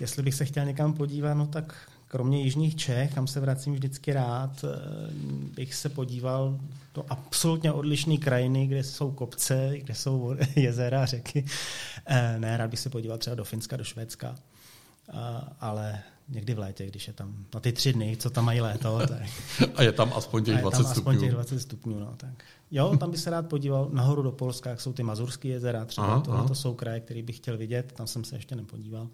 Jestli 0.00 0.22
bych 0.22 0.34
se 0.34 0.44
chtěl 0.44 0.64
někam 0.64 0.92
podívat, 0.92 1.34
no 1.34 1.46
tak 1.46 1.91
kromě 2.12 2.42
Jižních 2.42 2.76
Čech, 2.76 3.14
kam 3.14 3.26
se 3.26 3.40
vracím 3.40 3.74
vždycky 3.74 4.12
rád, 4.12 4.64
eh, 4.64 4.68
bych 5.54 5.74
se 5.74 5.88
podíval 5.88 6.58
do 6.94 7.04
absolutně 7.08 7.72
odlišné 7.72 8.16
krajiny, 8.16 8.66
kde 8.66 8.84
jsou 8.84 9.10
kopce, 9.10 9.72
kde 9.78 9.94
jsou 9.94 10.36
jezera, 10.56 11.06
řeky. 11.06 11.44
Eh, 12.06 12.38
ne, 12.38 12.56
rád 12.56 12.70
bych 12.70 12.80
se 12.80 12.90
podíval 12.90 13.18
třeba 13.18 13.36
do 13.36 13.44
Finska, 13.44 13.76
do 13.76 13.84
Švédska, 13.84 14.34
ale 15.60 15.98
někdy 16.28 16.54
v 16.54 16.58
létě, 16.58 16.86
když 16.86 17.06
je 17.06 17.12
tam 17.12 17.44
na 17.54 17.60
ty 17.60 17.72
tři 17.72 17.92
dny, 17.92 18.16
co 18.16 18.30
tam 18.30 18.44
mají 18.44 18.60
léto. 18.60 19.00
Tak. 19.08 19.22
a 19.74 19.82
je 19.82 19.92
tam 19.92 20.12
aspoň 20.16 20.44
těch 20.44 20.60
20 20.60 20.76
stupňů. 20.76 20.90
aspoň 20.90 21.20
těch 21.20 21.32
20 21.32 21.60
stupňů, 21.60 22.00
no, 22.00 22.14
tak. 22.16 22.44
Jo, 22.70 22.96
tam 22.96 23.10
by 23.10 23.18
se 23.18 23.30
rád 23.30 23.48
podíval 23.48 23.88
nahoru 23.92 24.22
do 24.22 24.32
Polska, 24.32 24.70
jak 24.70 24.80
jsou 24.80 24.92
ty 24.92 25.02
Mazurské 25.02 25.48
jezera, 25.48 25.84
třeba 25.84 26.20
tohle 26.20 26.48
to 26.48 26.54
jsou 26.54 26.74
kraje, 26.74 27.00
které 27.00 27.22
bych 27.22 27.36
chtěl 27.36 27.58
vidět, 27.58 27.92
tam 27.92 28.06
jsem 28.06 28.24
se 28.24 28.36
ještě 28.36 28.56
nepodíval. 28.56 29.08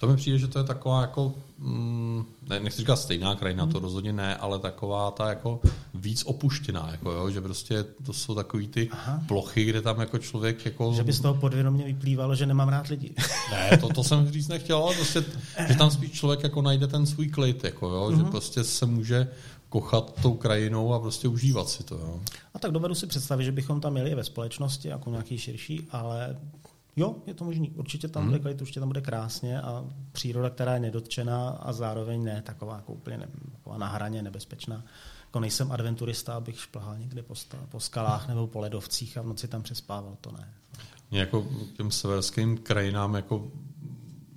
To 0.00 0.06
mi 0.06 0.16
přijde, 0.16 0.38
že 0.38 0.48
to 0.48 0.58
je 0.58 0.64
taková 0.64 1.00
jako, 1.00 1.34
mm, 1.58 2.24
ne, 2.48 2.60
nechci 2.60 2.78
říkat 2.78 2.96
stejná 2.96 3.34
krajina, 3.34 3.64
hmm. 3.64 3.72
to 3.72 3.78
rozhodně 3.78 4.12
ne, 4.12 4.36
ale 4.36 4.58
taková 4.58 5.10
ta 5.10 5.28
jako 5.28 5.60
víc 5.94 6.22
opuštěná, 6.26 6.88
jako 6.90 7.12
jo, 7.12 7.30
že 7.30 7.40
prostě 7.40 7.84
to 8.06 8.12
jsou 8.12 8.34
takový 8.34 8.68
ty 8.68 8.88
Aha. 8.92 9.22
plochy, 9.28 9.64
kde 9.64 9.82
tam 9.82 10.00
jako 10.00 10.18
člověk 10.18 10.64
jako... 10.64 10.92
Že 10.96 11.04
by 11.04 11.12
z 11.12 11.20
toho 11.20 11.34
podvědomě 11.34 11.84
vyplývalo, 11.84 12.34
že 12.34 12.46
nemám 12.46 12.68
rád 12.68 12.86
lidi. 12.86 13.14
ne, 13.50 13.78
to, 13.78 13.88
to 13.88 14.04
jsem 14.04 14.32
říct 14.32 14.48
nechtěl, 14.48 14.78
ale 14.78 14.94
prostě, 14.94 15.24
že 15.68 15.74
tam 15.74 15.90
spíš 15.90 16.12
člověk 16.12 16.42
jako 16.42 16.62
najde 16.62 16.86
ten 16.86 17.06
svůj 17.06 17.28
klid, 17.28 17.64
jako 17.64 17.88
jo, 17.88 18.04
hmm. 18.04 18.16
že 18.16 18.22
mhm. 18.22 18.30
prostě 18.30 18.64
se 18.64 18.86
může 18.86 19.28
kochat 19.68 20.22
tou 20.22 20.34
krajinou 20.34 20.94
a 20.94 21.00
prostě 21.00 21.28
užívat 21.28 21.68
si 21.68 21.84
to. 21.84 21.94
Jo. 21.94 22.20
A 22.54 22.58
tak 22.58 22.70
dovedu 22.70 22.94
si 22.94 23.06
představit, 23.06 23.44
že 23.44 23.52
bychom 23.52 23.80
tam 23.80 23.92
měli 23.92 24.14
ve 24.14 24.24
společnosti 24.24 24.88
jako 24.88 25.10
nějaký 25.10 25.38
širší, 25.38 25.86
ale 25.90 26.36
Jo, 26.96 27.16
je 27.26 27.34
to 27.34 27.44
možný. 27.44 27.70
Určitě 27.70 28.08
tam 28.08 28.22
hmm. 28.22 28.30
bude 28.30 28.42
klid, 28.42 28.60
určitě 28.60 28.80
tam 28.80 28.88
bude 28.88 29.00
krásně 29.00 29.62
a 29.62 29.84
příroda, 30.12 30.50
která 30.50 30.74
je 30.74 30.80
nedotčená 30.80 31.48
a 31.48 31.72
zároveň 31.72 32.24
ne 32.24 32.42
taková 32.42 32.76
jako 32.76 32.92
úplně 32.92 33.18
ne, 33.18 33.28
taková 33.52 33.78
na 33.78 33.88
hraně 33.88 34.22
nebezpečná. 34.22 34.84
Jako 35.24 35.40
nejsem 35.40 35.72
adventurista, 35.72 36.34
abych 36.34 36.60
šplhal 36.60 36.98
někde 36.98 37.22
po, 37.22 37.34
po 37.68 37.80
skalách 37.80 38.28
nebo 38.28 38.46
po 38.46 38.60
ledovcích 38.60 39.18
a 39.18 39.22
v 39.22 39.26
noci 39.26 39.48
tam 39.48 39.62
přespával, 39.62 40.16
to 40.20 40.32
ne. 40.32 40.54
Mě 41.10 41.20
jako 41.20 41.46
těm 41.76 41.90
severským 41.90 42.58
krajinám 42.58 43.14
jako 43.14 43.50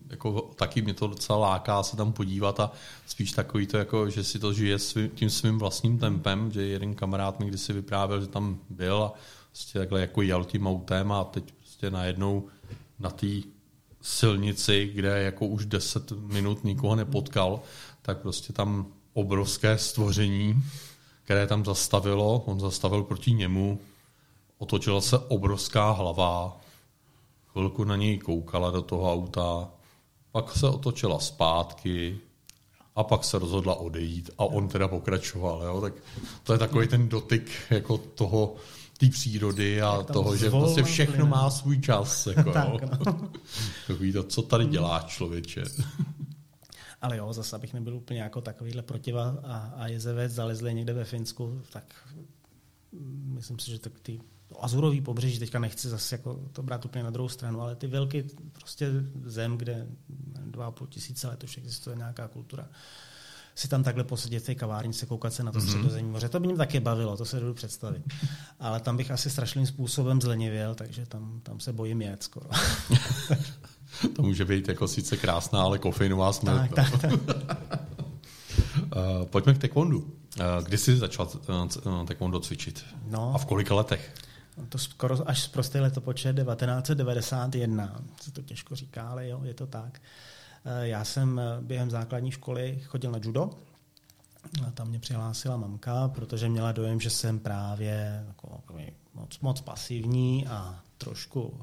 jako 0.09 0.41
taky 0.55 0.81
mě 0.81 0.93
to 0.93 1.07
docela 1.07 1.39
láká 1.39 1.83
se 1.83 1.97
tam 1.97 2.13
podívat 2.13 2.59
a 2.59 2.71
spíš 3.07 3.31
takový 3.31 3.67
to, 3.67 3.77
jako, 3.77 4.09
že 4.09 4.23
si 4.23 4.39
to 4.39 4.53
žije 4.53 4.79
svý, 4.79 5.09
tím 5.09 5.29
svým 5.29 5.59
vlastním 5.59 5.99
tempem, 5.99 6.51
že 6.51 6.61
jeden 6.61 6.95
kamarád 6.95 7.39
mi 7.39 7.45
kdysi 7.45 7.73
vyprávěl, 7.73 8.21
že 8.21 8.27
tam 8.27 8.59
byl 8.69 9.03
a 9.03 9.13
prostě 9.51 9.79
takhle 9.79 10.01
jako 10.01 10.21
jel 10.21 10.45
tím 10.45 10.67
autem 10.67 11.11
a 11.11 11.23
teď 11.23 11.53
prostě 11.79 11.91
najednou 11.91 12.47
na 12.99 13.09
té 13.09 13.27
silnici, 14.01 14.91
kde 14.93 15.23
jako 15.23 15.47
už 15.47 15.65
10 15.65 16.11
minut 16.11 16.63
nikoho 16.63 16.95
nepotkal, 16.95 17.61
tak 18.01 18.17
prostě 18.17 18.53
tam 18.53 18.85
obrovské 19.13 19.77
stvoření, 19.77 20.63
které 21.23 21.47
tam 21.47 21.65
zastavilo, 21.65 22.43
on 22.45 22.59
zastavil 22.59 23.03
proti 23.03 23.31
němu, 23.31 23.79
otočila 24.57 25.01
se 25.01 25.17
obrovská 25.17 25.91
hlava, 25.91 26.57
chvilku 27.47 27.83
na 27.83 27.95
něj 27.95 28.17
koukala 28.17 28.71
do 28.71 28.81
toho 28.81 29.13
auta, 29.13 29.69
pak 30.31 30.51
se 30.51 30.67
otočila 30.67 31.19
zpátky 31.19 32.19
a 32.95 33.03
pak 33.03 33.23
se 33.23 33.39
rozhodla 33.39 33.75
odejít 33.75 34.29
a 34.37 34.43
on 34.43 34.67
teda 34.67 34.87
pokračoval. 34.87 35.63
Jo? 35.63 35.81
Tak 35.81 35.93
to 36.43 36.53
je 36.53 36.59
takový 36.59 36.87
ten 36.87 37.09
dotyk 37.09 37.51
jako 37.69 37.97
toho, 37.97 38.55
té 38.99 39.09
přírody 39.09 39.81
a 39.81 40.03
toho, 40.03 40.35
že 40.35 40.49
prostě 40.49 40.83
všechno 40.83 41.25
má 41.25 41.49
svůj 41.49 41.81
čas. 41.81 42.27
Jako, 42.27 42.51
tak, 42.53 42.99
no. 43.05 43.31
Takový 43.87 44.13
to, 44.13 44.23
co 44.23 44.41
tady 44.41 44.65
dělá 44.65 45.05
člověče. 45.07 45.63
Ale 47.01 47.17
jo, 47.17 47.33
zase 47.33 47.55
abych 47.55 47.73
nebyl 47.73 47.95
úplně 47.95 48.21
jako 48.21 48.41
takovýhle 48.41 48.81
protiva 48.81 49.37
a, 49.43 49.57
a 49.57 49.87
jezevec 49.87 50.31
zalezli 50.31 50.73
někde 50.73 50.93
ve 50.93 51.05
Finsku, 51.05 51.61
tak 51.71 51.95
myslím 53.23 53.59
si, 53.59 53.71
že 53.71 53.79
tak 53.79 53.99
ty 53.99 54.19
azurový 54.59 55.01
pobřeží, 55.01 55.39
teďka 55.39 55.59
nechci 55.59 55.89
zase 55.89 56.15
jako 56.15 56.49
to 56.53 56.63
brát 56.63 56.85
úplně 56.85 57.03
na 57.03 57.09
druhou 57.09 57.29
stranu, 57.29 57.61
ale 57.61 57.75
ty 57.75 57.87
velké 57.87 58.23
prostě 58.51 58.87
zem, 59.25 59.57
kde 59.57 59.87
dva 60.45 60.65
a 60.65 60.71
půl 60.71 60.87
tisíce 60.87 61.27
let 61.27 61.43
už 61.43 61.57
existuje 61.57 61.95
nějaká 61.95 62.27
kultura, 62.27 62.69
si 63.59 63.67
tam 63.67 63.83
takhle 63.83 64.03
posedět 64.03 64.43
v 64.43 64.45
té 64.45 64.55
kavárnice, 64.55 65.05
koukat 65.05 65.33
se 65.33 65.43
na 65.43 65.51
to 65.51 65.59
mm-hmm. 65.59 65.67
středozemní 65.67 66.11
moře. 66.11 66.29
To 66.29 66.39
by 66.39 66.47
mě 66.47 66.57
taky 66.57 66.79
bavilo, 66.79 67.17
to 67.17 67.25
se 67.25 67.39
dodu 67.39 67.53
představit. 67.53 68.01
Ale 68.59 68.79
tam 68.79 68.97
bych 68.97 69.11
asi 69.11 69.29
strašným 69.29 69.65
způsobem 69.65 70.21
zlenivěl, 70.21 70.75
takže 70.75 71.05
tam, 71.05 71.39
tam 71.43 71.59
se 71.59 71.73
bojím 71.73 72.01
jet 72.01 72.23
skoro. 72.23 72.49
to 74.15 74.21
může 74.21 74.45
být 74.45 74.67
jako 74.67 74.87
sice 74.87 75.17
krásná, 75.17 75.61
ale 75.61 75.79
kofeinová 75.79 76.33
smrt. 76.33 76.71
Tak, 76.75 76.91
tak, 76.91 77.01
tak. 77.01 77.11
Uh, 77.11 77.19
pojďme 79.29 79.53
k 79.53 79.57
taekwondu. 79.57 79.99
Uh, 79.99 80.07
kdy 80.63 80.77
jsi 80.77 80.97
začal 80.97 81.29
uh, 81.85 82.05
taekwondo 82.05 82.39
cvičit? 82.39 82.85
No, 83.07 83.35
a 83.35 83.37
v 83.37 83.45
kolika 83.45 83.75
letech? 83.75 84.13
To 84.69 84.77
skoro 84.77 85.29
až 85.29 85.41
z 85.41 85.47
prosté 85.47 85.81
letopočet 85.81 86.35
1991. 86.35 88.01
Se 88.21 88.31
to 88.31 88.41
těžko 88.41 88.75
říká, 88.75 89.09
ale 89.09 89.27
jo, 89.27 89.41
je 89.43 89.53
to 89.53 89.67
tak. 89.67 90.01
Eh, 90.01 90.38
já 90.81 91.05
jsem 91.05 91.39
eh, 91.39 91.61
během 91.61 91.89
základní 91.89 92.31
školy 92.31 92.81
chodil 92.85 93.11
na 93.11 93.19
judo. 93.21 93.49
A 94.67 94.71
tam 94.71 94.87
mě 94.87 94.99
přihlásila 94.99 95.57
mamka, 95.57 96.07
protože 96.07 96.49
měla 96.49 96.71
dojem, 96.71 96.99
že 96.99 97.09
jsem 97.09 97.39
právě 97.39 98.25
jako, 98.27 98.61
moc, 99.13 99.39
moc 99.39 99.61
pasivní 99.61 100.47
a 100.47 100.79
trošku 100.97 101.61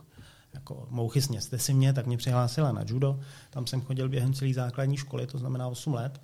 jako 0.55 0.87
mouchy 0.91 1.23
sněste 1.23 1.59
si 1.59 1.75
mě, 1.75 1.93
tak 1.93 2.07
mě 2.07 2.17
přihlásila 2.17 2.73
na 2.73 2.85
judo. 2.87 3.21
Tam 3.51 3.67
jsem 3.67 3.81
chodil 3.81 4.09
během 4.09 4.35
celé 4.35 4.55
základní 4.55 4.97
školy, 4.97 5.27
to 5.27 5.39
znamená 5.39 5.69
8 5.69 5.95
let. 5.95 6.21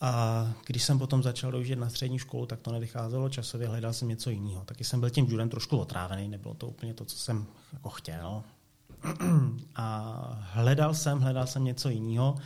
A 0.00 0.52
když 0.66 0.82
jsem 0.82 0.98
potom 0.98 1.22
začal 1.22 1.50
dojíždět 1.50 1.78
na 1.78 1.88
střední 1.88 2.18
školu, 2.18 2.46
tak 2.46 2.60
to 2.60 2.72
nevycházelo 2.72 3.28
časově, 3.28 3.68
hledal 3.68 3.92
jsem 3.92 4.08
něco 4.08 4.30
jiného. 4.30 4.64
Taky 4.64 4.84
jsem 4.84 5.00
byl 5.00 5.10
tím 5.10 5.26
judem 5.26 5.48
trošku 5.48 5.78
otrávený, 5.78 6.28
nebylo 6.28 6.54
to 6.54 6.68
úplně 6.68 6.94
to, 6.94 7.04
co 7.04 7.18
jsem 7.18 7.46
jako 7.72 7.88
chtěl. 7.88 8.42
A 9.76 10.48
hledal 10.52 10.94
jsem, 10.94 11.20
hledal 11.20 11.46
jsem 11.46 11.64
něco 11.64 11.88
jiného. 11.88 12.36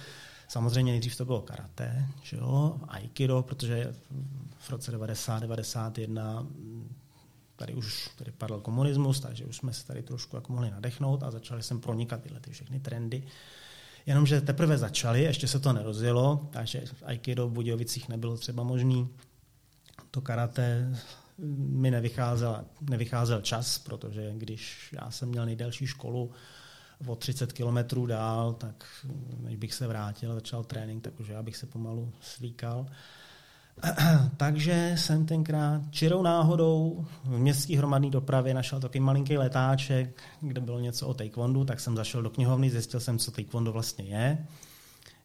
Samozřejmě 0.48 0.92
nejdřív 0.92 1.16
to 1.16 1.24
bylo 1.24 1.42
karate, 1.42 2.06
že 2.22 2.36
jo, 2.36 2.80
aikido, 2.88 3.42
protože 3.42 3.94
v 4.58 4.70
roce 4.70 4.90
90, 4.90 5.40
91 5.40 6.46
tady 7.56 7.74
už 7.74 8.10
tady 8.16 8.32
padl 8.32 8.60
komunismus, 8.60 9.20
takže 9.20 9.44
už 9.44 9.56
jsme 9.56 9.72
se 9.72 9.86
tady 9.86 10.02
trošku 10.02 10.36
jako 10.36 10.52
mohli 10.52 10.70
nadechnout 10.70 11.22
a 11.22 11.30
začali 11.30 11.62
jsem 11.62 11.80
pronikat 11.80 12.22
tyhle 12.22 12.40
ty 12.40 12.50
všechny 12.50 12.80
trendy. 12.80 13.22
Jenomže 14.06 14.40
teprve 14.40 14.78
začali, 14.78 15.22
ještě 15.22 15.48
se 15.48 15.60
to 15.60 15.72
nerozjelo, 15.72 16.48
takže 16.52 16.84
aikido 17.04 17.48
v 17.48 17.52
Budějovicích 17.52 18.08
nebylo 18.08 18.36
třeba 18.36 18.62
možný. 18.62 19.08
To 20.10 20.20
karate 20.20 20.96
mi 21.38 21.90
nevycházel, 21.90 22.64
nevycházel 22.90 23.40
čas, 23.40 23.78
protože 23.78 24.32
když 24.34 24.94
já 25.02 25.10
jsem 25.10 25.28
měl 25.28 25.46
nejdelší 25.46 25.86
školu 25.86 26.30
o 27.06 27.16
30 27.16 27.52
kilometrů 27.52 28.06
dál, 28.06 28.52
tak 28.52 28.84
než 29.40 29.56
bych 29.56 29.74
se 29.74 29.86
vrátil 29.86 30.34
začal 30.34 30.64
trénink, 30.64 31.04
tak 31.04 31.20
už 31.20 31.28
já 31.28 31.42
bych 31.42 31.56
se 31.56 31.66
pomalu 31.66 32.12
slíkal. 32.20 32.86
Takže 34.36 34.94
jsem 34.98 35.26
tenkrát 35.26 35.82
čirou 35.90 36.22
náhodou 36.22 37.06
v 37.24 37.38
městské 37.38 37.78
hromadné 37.78 38.10
dopravě 38.10 38.54
našel 38.54 38.80
takový 38.80 39.00
malinký 39.00 39.38
letáček, 39.38 40.22
kde 40.40 40.60
bylo 40.60 40.80
něco 40.80 41.06
o 41.06 41.14
taekwondu, 41.14 41.64
tak 41.64 41.80
jsem 41.80 41.96
zašel 41.96 42.22
do 42.22 42.30
knihovny, 42.30 42.70
zjistil 42.70 43.00
jsem, 43.00 43.18
co 43.18 43.30
taekwondo 43.30 43.72
vlastně 43.72 44.04
je. 44.04 44.46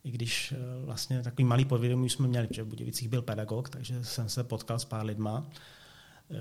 I 0.03 0.12
když 0.12 0.51
eh, 0.51 0.86
vlastně 0.86 1.22
takový 1.22 1.44
malý 1.44 1.65
podvědomí 1.65 2.10
jsme 2.10 2.27
měli, 2.27 2.48
že 2.51 2.63
v 2.63 2.68
Budějovicích 2.68 3.10
byl 3.10 3.22
pedagog, 3.22 3.70
takže 3.70 4.03
jsem 4.03 4.30
se 4.30 4.44
potkal 4.44 4.80
s 4.80 4.86
pár 4.86 5.06
lidma, 5.06 5.46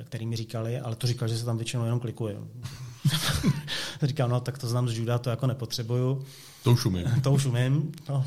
který 0.04 0.26
mi 0.26 0.36
říkali, 0.36 0.80
ale 0.80 0.96
to 0.96 1.06
říkal, 1.06 1.28
že 1.28 1.38
se 1.38 1.44
tam 1.44 1.56
většinou 1.56 1.84
jenom 1.84 2.00
klikuje. 2.00 2.36
říkal, 4.02 4.28
no 4.28 4.40
tak 4.40 4.58
to 4.58 4.68
znám 4.68 4.88
z 4.88 4.98
juda, 4.98 5.18
to 5.18 5.30
jako 5.30 5.46
nepotřebuju. 5.46 6.24
To 6.64 6.72
už 6.72 6.86
umím. 6.86 7.06
to 7.22 7.32
už 7.32 7.46
umím. 7.46 7.92
No. 8.08 8.26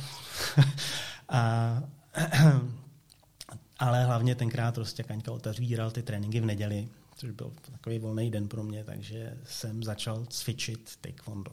a 1.29 1.84
ale 3.79 4.05
hlavně 4.05 4.36
tenkrát 4.36 4.75
prostě 4.75 5.03
Kaňka 5.03 5.32
otevíral 5.32 5.91
ty 5.91 6.03
tréninky 6.03 6.39
v 6.39 6.46
neděli, 6.46 6.88
což 7.15 7.32
byl 7.32 7.51
takový 7.72 8.00
volný 8.00 8.32
den 8.32 8.48
pro 8.48 8.63
mě, 8.63 8.84
takže 8.84 9.38
jsem 9.46 9.84
začal 9.84 10.25
cvičit 10.29 10.91
taekwondo. 11.01 11.51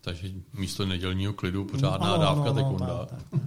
Takže 0.00 0.30
místo 0.52 0.86
nedělního 0.86 1.32
klidu 1.32 1.64
pořádná 1.64 2.16
no, 2.16 2.22
dávka 2.22 2.44
no, 2.44 2.54
taekwonda. 2.54 2.86
No, 2.86 3.06
tak. 3.06 3.40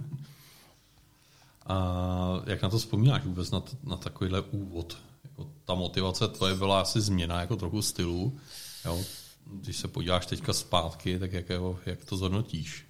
A 1.66 2.42
jak 2.46 2.62
na 2.62 2.68
to 2.68 2.78
vzpomínáš 2.78 3.24
vůbec 3.24 3.50
na, 3.50 3.62
na 3.84 3.96
takovýhle 3.96 4.40
úvod? 4.40 4.96
Jako 5.24 5.50
ta 5.64 5.74
motivace 5.74 6.28
tvoje 6.28 6.54
byla 6.54 6.80
asi 6.80 7.00
změna 7.00 7.40
jako 7.40 7.56
trochu 7.56 7.82
stylu. 7.82 8.38
Jo? 8.84 9.00
Když 9.46 9.76
se 9.76 9.88
podíváš 9.88 10.26
teďka 10.26 10.52
zpátky, 10.52 11.18
tak 11.18 11.32
jak, 11.32 11.46
jak 11.86 12.04
to 12.04 12.16
zhodnotíš? 12.16 12.86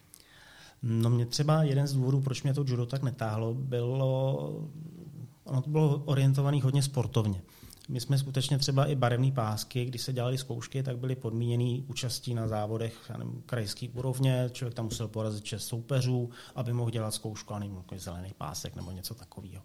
No 0.82 1.10
mě 1.10 1.26
třeba 1.26 1.62
jeden 1.62 1.86
z 1.86 1.92
důvodů, 1.92 2.20
proč 2.20 2.42
mě 2.42 2.54
to 2.54 2.64
judo 2.66 2.86
tak 2.86 3.02
netáhlo, 3.02 3.54
bylo, 3.54 4.36
ono 5.44 5.62
to 5.62 5.70
bylo 5.70 6.02
orientované 6.04 6.62
hodně 6.62 6.82
sportovně. 6.82 7.42
My 7.88 8.00
jsme 8.00 8.18
skutečně 8.18 8.58
třeba 8.58 8.86
i 8.86 8.94
barevné 8.94 9.32
pásky, 9.32 9.84
když 9.84 10.02
se 10.02 10.12
dělali 10.12 10.38
zkoušky, 10.38 10.82
tak 10.82 10.98
byly 10.98 11.16
podmíněny 11.16 11.84
účastí 11.88 12.34
na 12.34 12.48
závodech 12.48 13.10
nevím, 13.18 13.42
krajský 13.46 13.88
úrovně. 13.88 14.50
Člověk 14.52 14.74
tam 14.74 14.84
musel 14.84 15.08
porazit 15.08 15.44
čest 15.44 15.66
soupeřů, 15.66 16.30
aby 16.54 16.72
mohl 16.72 16.90
dělat 16.90 17.14
zkoušku 17.14 17.54
a 17.54 17.58
nevím, 17.58 17.76
jako 17.76 17.98
zelený 17.98 18.34
pásek 18.38 18.76
nebo 18.76 18.90
něco 18.90 19.14
takového. 19.14 19.62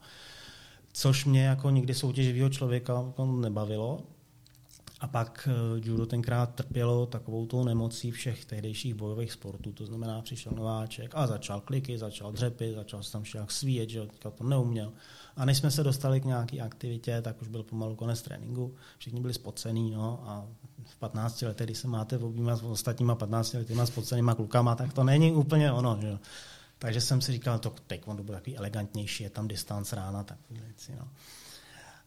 Což 0.94 1.26
mě 1.26 1.46
jako 1.46 1.70
nikdy 1.70 1.94
soutěživého 1.94 2.50
člověka 2.50 3.14
nebavilo. 3.26 4.00
A 5.00 5.08
pak 5.08 5.50
eh, 5.52 5.82
judo 5.90 6.06
tenkrát 6.06 6.56
trpělo 6.56 7.06
takovou 7.06 7.46
tou 7.46 7.64
nemocí 7.64 8.12
všech 8.12 8.46
tehdejších 8.46 8.94
bojových 8.94 9.32
sportů, 9.32 9.72
to 9.72 9.86
znamená 9.86 10.22
přišel 10.22 10.54
nováček 10.56 11.12
a 11.16 11.28
začal 11.28 11.62
kliky, 11.62 11.98
začal 11.98 12.32
dřepy, 12.32 12.74
začal 12.74 13.04
se 13.04 13.12
tam 13.12 13.24
však 13.24 13.52
svíjet, 13.52 13.90
že 13.90 14.08
to 14.20 14.34
neuměl. 14.44 14.94
A 15.38 15.46
než 15.46 15.58
jsme 15.58 15.72
se 15.72 15.84
dostali 15.84 16.22
k 16.22 16.25
nějaké 16.25 16.60
aktivitě, 16.60 17.22
tak 17.22 17.41
už 17.41 17.48
byl 17.48 17.63
pomalu 17.63 17.96
konec 17.96 18.22
tréninku, 18.22 18.75
všichni 18.98 19.22
byli 19.22 19.34
spocený, 19.34 19.91
no, 19.91 20.24
a 20.25 20.46
v 20.86 20.96
15 20.96 21.41
letech, 21.41 21.67
když 21.67 21.77
se 21.77 21.88
máte 21.88 22.17
v 22.17 22.25
obýma 22.25 22.56
s 22.56 22.63
ostatníma 22.63 23.15
15 23.15 23.53
letýma 23.53 23.86
spocenýma 23.86 24.36
klukama, 24.36 24.75
tak 24.75 24.94
to 24.94 25.03
není 25.03 25.32
úplně 25.32 25.72
ono, 25.72 25.98
že 26.01 26.17
Takže 26.79 27.01
jsem 27.01 27.22
si 27.22 27.32
říkal, 27.32 27.60
to 27.60 27.74
taekwondo 27.88 28.24
bude 28.24 28.38
takový 28.38 28.58
elegantnější, 28.58 29.24
je 29.24 29.29
tam 29.29 29.48
distanc 29.48 29.94
rána, 29.94 30.24
tak 30.24 30.38
věci, 30.50 30.91
no. 31.00 31.08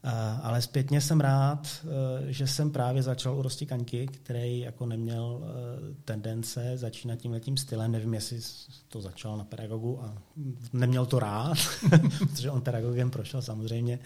Eh, 0.02 0.38
ale 0.42 0.62
zpětně 0.62 1.00
jsem 1.00 1.21
rád, 1.21 1.69
eh, 1.85 2.33
že 2.33 2.47
jsem 2.47 2.71
právě 2.71 3.02
začal 3.02 3.38
u 3.38 3.42
Rosti 3.42 3.66
Kaňky, 3.66 4.07
který 4.07 4.61
jako 4.61 4.87
neměl 4.87 5.40
eh, 5.42 5.95
tendence 6.04 6.73
začínat 6.75 7.16
tím 7.16 7.33
letím 7.33 7.57
stylem. 7.57 7.92
Nevím, 7.92 8.14
jestli 8.14 8.40
to 8.88 9.00
začal 9.00 9.37
na 9.37 9.45
pedagogu 9.45 10.02
a 10.02 10.23
neměl 10.73 11.07
to 11.07 11.19
rád, 11.19 11.59
protože 12.19 12.51
on 12.51 12.61
pedagogem 12.61 13.11
prošel 13.11 13.42
samozřejmě. 13.42 13.98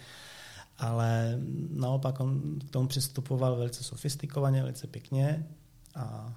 Ale 0.79 1.39
naopak 1.71 2.21
on 2.21 2.59
k 2.69 2.71
tomu 2.71 2.89
přistupoval 2.89 3.57
velice 3.57 3.85
sofistikovaně, 3.85 4.63
velice 4.63 4.87
pěkně. 4.87 5.47
A 5.95 6.35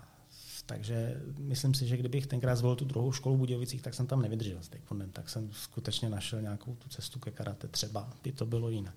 takže 0.66 1.22
myslím 1.40 1.74
si, 1.74 1.88
že 1.88 1.98
kdybych 1.98 2.28
tenkrát 2.28 2.56
zvolil 2.56 2.76
tu 2.76 2.86
druhou 2.86 3.12
školu 3.12 3.36
v 3.36 3.40
Budějovicích, 3.40 3.82
tak 3.82 3.94
jsem 3.94 4.08
tam 4.08 4.22
nevydržel 4.22 4.58
s 4.62 4.72
tak 5.12 5.30
jsem 5.30 5.50
skutečně 5.52 6.10
našel 6.10 6.42
nějakou 6.42 6.76
tu 6.76 6.90
cestu 6.90 7.20
ke 7.20 7.32
karate. 7.32 7.68
Třeba 7.68 8.10
by 8.24 8.32
to 8.32 8.46
bylo 8.46 8.70
jinak. 8.70 8.96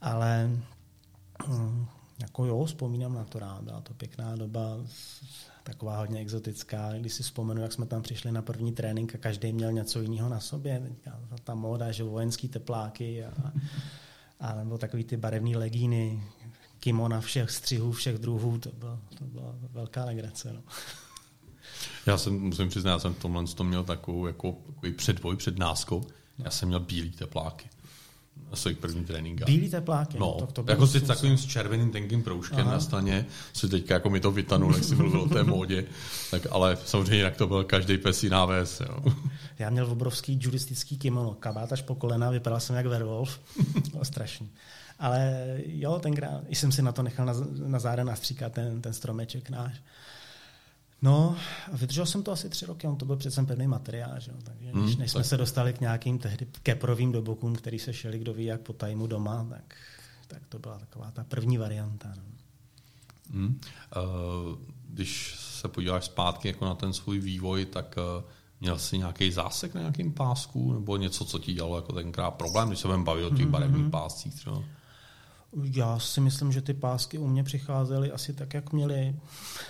Ale 0.00 0.50
hm, 1.48 1.86
jako 2.18 2.44
jo, 2.44 2.64
vzpomínám 2.64 3.14
na 3.14 3.24
to 3.24 3.38
rád, 3.38 3.62
byla 3.62 3.80
to 3.80 3.94
pěkná 3.94 4.36
doba, 4.36 4.76
taková 5.62 5.98
hodně 5.98 6.20
exotická. 6.20 6.92
Když 6.92 7.12
si 7.12 7.22
vzpomenu, 7.22 7.62
jak 7.62 7.72
jsme 7.72 7.86
tam 7.86 8.02
přišli 8.02 8.32
na 8.32 8.42
první 8.42 8.72
trénink 8.72 9.14
a 9.14 9.18
každý 9.18 9.52
měl 9.52 9.72
něco 9.72 10.00
jiného 10.00 10.28
na 10.28 10.40
sobě, 10.40 10.82
ta 11.44 11.54
móda, 11.54 11.92
že 11.92 12.04
vojenský 12.04 12.48
tepláky 12.48 13.24
a, 13.24 13.32
a 14.40 14.54
nebo 14.54 14.78
takový 14.78 15.04
ty 15.04 15.16
barevné 15.16 15.58
legíny, 15.58 16.22
kimona 16.80 17.20
všech 17.20 17.50
střihů, 17.50 17.92
všech 17.92 18.18
druhů, 18.18 18.58
to 18.58 18.72
byla, 18.72 18.98
to 19.18 19.24
byla 19.24 19.54
velká 19.72 20.04
legrace. 20.04 20.52
No. 20.52 20.62
Já 22.06 22.18
jsem, 22.18 22.40
musím 22.40 22.68
přiznat, 22.68 22.90
já 22.90 22.98
jsem 22.98 23.14
v 23.14 23.18
tomhle 23.18 23.44
to 23.46 23.64
měl 23.64 23.84
takovou 23.84 24.26
jako, 24.26 24.52
takový 24.66 24.92
předvoj, 24.92 25.36
přednásko. 25.36 26.02
Já 26.38 26.50
jsem 26.50 26.68
měl 26.68 26.80
bílý 26.80 27.10
tepláky 27.10 27.68
na 28.50 28.56
svých 28.56 28.78
první 28.78 29.04
tréninkách. 29.04 29.46
Bílý 29.46 29.70
tepláky? 29.70 30.18
No, 30.18 30.32
to, 30.32 30.62
to 30.62 30.70
jako 30.70 30.86
si 30.86 31.00
takovým 31.00 31.38
s 31.38 31.46
červeným 31.46 31.90
tenkým 31.90 32.22
proužkem 32.22 32.60
Aha. 32.60 32.72
na 32.72 32.80
staně, 32.80 33.26
si 33.52 33.68
teďka 33.68 33.94
jako 33.94 34.10
mi 34.10 34.20
to 34.20 34.30
vytanul, 34.30 34.74
jak 34.74 34.84
si 34.84 34.94
mluvil 34.94 35.20
o 35.20 35.28
té 35.28 35.42
módě, 35.54 35.84
tak 36.30 36.46
ale 36.50 36.78
samozřejmě 36.84 37.24
jak 37.24 37.36
to 37.36 37.46
byl 37.46 37.64
každý 37.64 37.98
pes 37.98 38.24
jiná 38.24 38.44
ves. 38.44 38.80
Jo. 38.80 39.12
Já 39.58 39.70
měl 39.70 39.90
obrovský 39.90 40.38
judistický 40.42 40.98
kimono, 40.98 41.34
kabát 41.34 41.72
až 41.72 41.82
po 41.82 41.94
kolena, 41.94 42.30
vypadal 42.30 42.60
jsem 42.60 42.76
jak 42.76 42.86
werewolf, 42.86 43.40
bylo 43.90 44.04
strašný. 44.04 44.50
Ale 44.98 45.46
jo, 45.66 45.98
tenkrát 45.98 46.42
jsem 46.48 46.72
si 46.72 46.82
na 46.82 46.92
to 46.92 47.02
nechal 47.02 47.26
na, 47.26 47.34
na 47.66 47.78
záda 47.78 48.04
nastříkat 48.04 48.52
ten, 48.52 48.82
ten 48.82 48.92
stromeček 48.92 49.50
náš. 49.50 49.74
No, 51.02 51.36
vydržel 51.72 52.06
jsem 52.06 52.22
to 52.22 52.32
asi 52.32 52.48
tři 52.48 52.66
roky, 52.66 52.86
on 52.86 52.96
to 52.96 53.04
byl 53.04 53.16
přece 53.16 53.42
pevný 53.42 53.66
materiál, 53.66 54.20
že? 54.20 54.32
takže 54.42 54.70
hmm, 54.72 54.86
než, 54.86 54.96
než 54.96 55.10
jsme 55.10 55.24
se 55.24 55.36
dostali 55.36 55.72
k 55.72 55.80
nějakým 55.80 56.18
tehdy 56.18 56.46
keprovým 56.62 57.12
dobokům, 57.12 57.56
který 57.56 57.78
se 57.78 57.92
šeli 57.92 58.18
kdo 58.18 58.34
ví 58.34 58.44
jak 58.44 58.60
po 58.60 58.72
tajmu 58.72 59.06
doma, 59.06 59.46
tak, 59.50 59.74
tak 60.26 60.46
to 60.48 60.58
byla 60.58 60.78
taková 60.78 61.10
ta 61.10 61.24
první 61.24 61.58
varianta. 61.58 62.12
No. 62.16 62.22
Hmm. 63.30 63.60
Uh, 63.96 64.58
když 64.88 65.34
se 65.38 65.68
podíváš 65.68 66.04
zpátky 66.04 66.48
jako 66.48 66.64
na 66.64 66.74
ten 66.74 66.92
svůj 66.92 67.18
vývoj, 67.18 67.64
tak 67.64 67.98
uh, 68.18 68.30
měl 68.60 68.78
jsi 68.78 68.98
nějaký 68.98 69.32
zásek 69.32 69.74
na 69.74 69.80
nějakým 69.80 70.12
pásku, 70.12 70.72
nebo 70.72 70.96
něco, 70.96 71.24
co 71.24 71.38
ti 71.38 71.52
dělalo 71.52 71.76
jako 71.76 71.92
tenkrát 71.92 72.30
problém, 72.30 72.68
když 72.68 72.80
se 72.80 72.88
budeme 72.88 73.04
bavit 73.04 73.24
o 73.24 73.30
těch 73.30 73.46
mm-hmm. 73.46 73.50
barevných 73.50 73.90
páscích 73.90 74.34
třeba? 74.34 74.62
Já 75.74 75.98
si 75.98 76.20
myslím, 76.20 76.52
že 76.52 76.62
ty 76.62 76.74
pásky 76.74 77.18
u 77.18 77.26
mě 77.26 77.44
přicházely 77.44 78.12
asi 78.12 78.32
tak, 78.32 78.54
jak 78.54 78.72
měly. 78.72 79.16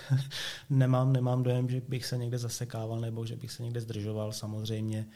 nemám, 0.69 1.13
nemám 1.13 1.43
dojem, 1.43 1.69
že 1.69 1.81
bych 1.87 2.05
se 2.05 2.17
někde 2.17 2.37
zasekával 2.37 2.99
nebo 2.99 3.25
že 3.25 3.35
bych 3.35 3.51
se 3.51 3.63
někde 3.63 3.81
zdržoval. 3.81 4.33
Samozřejmě 4.33 5.07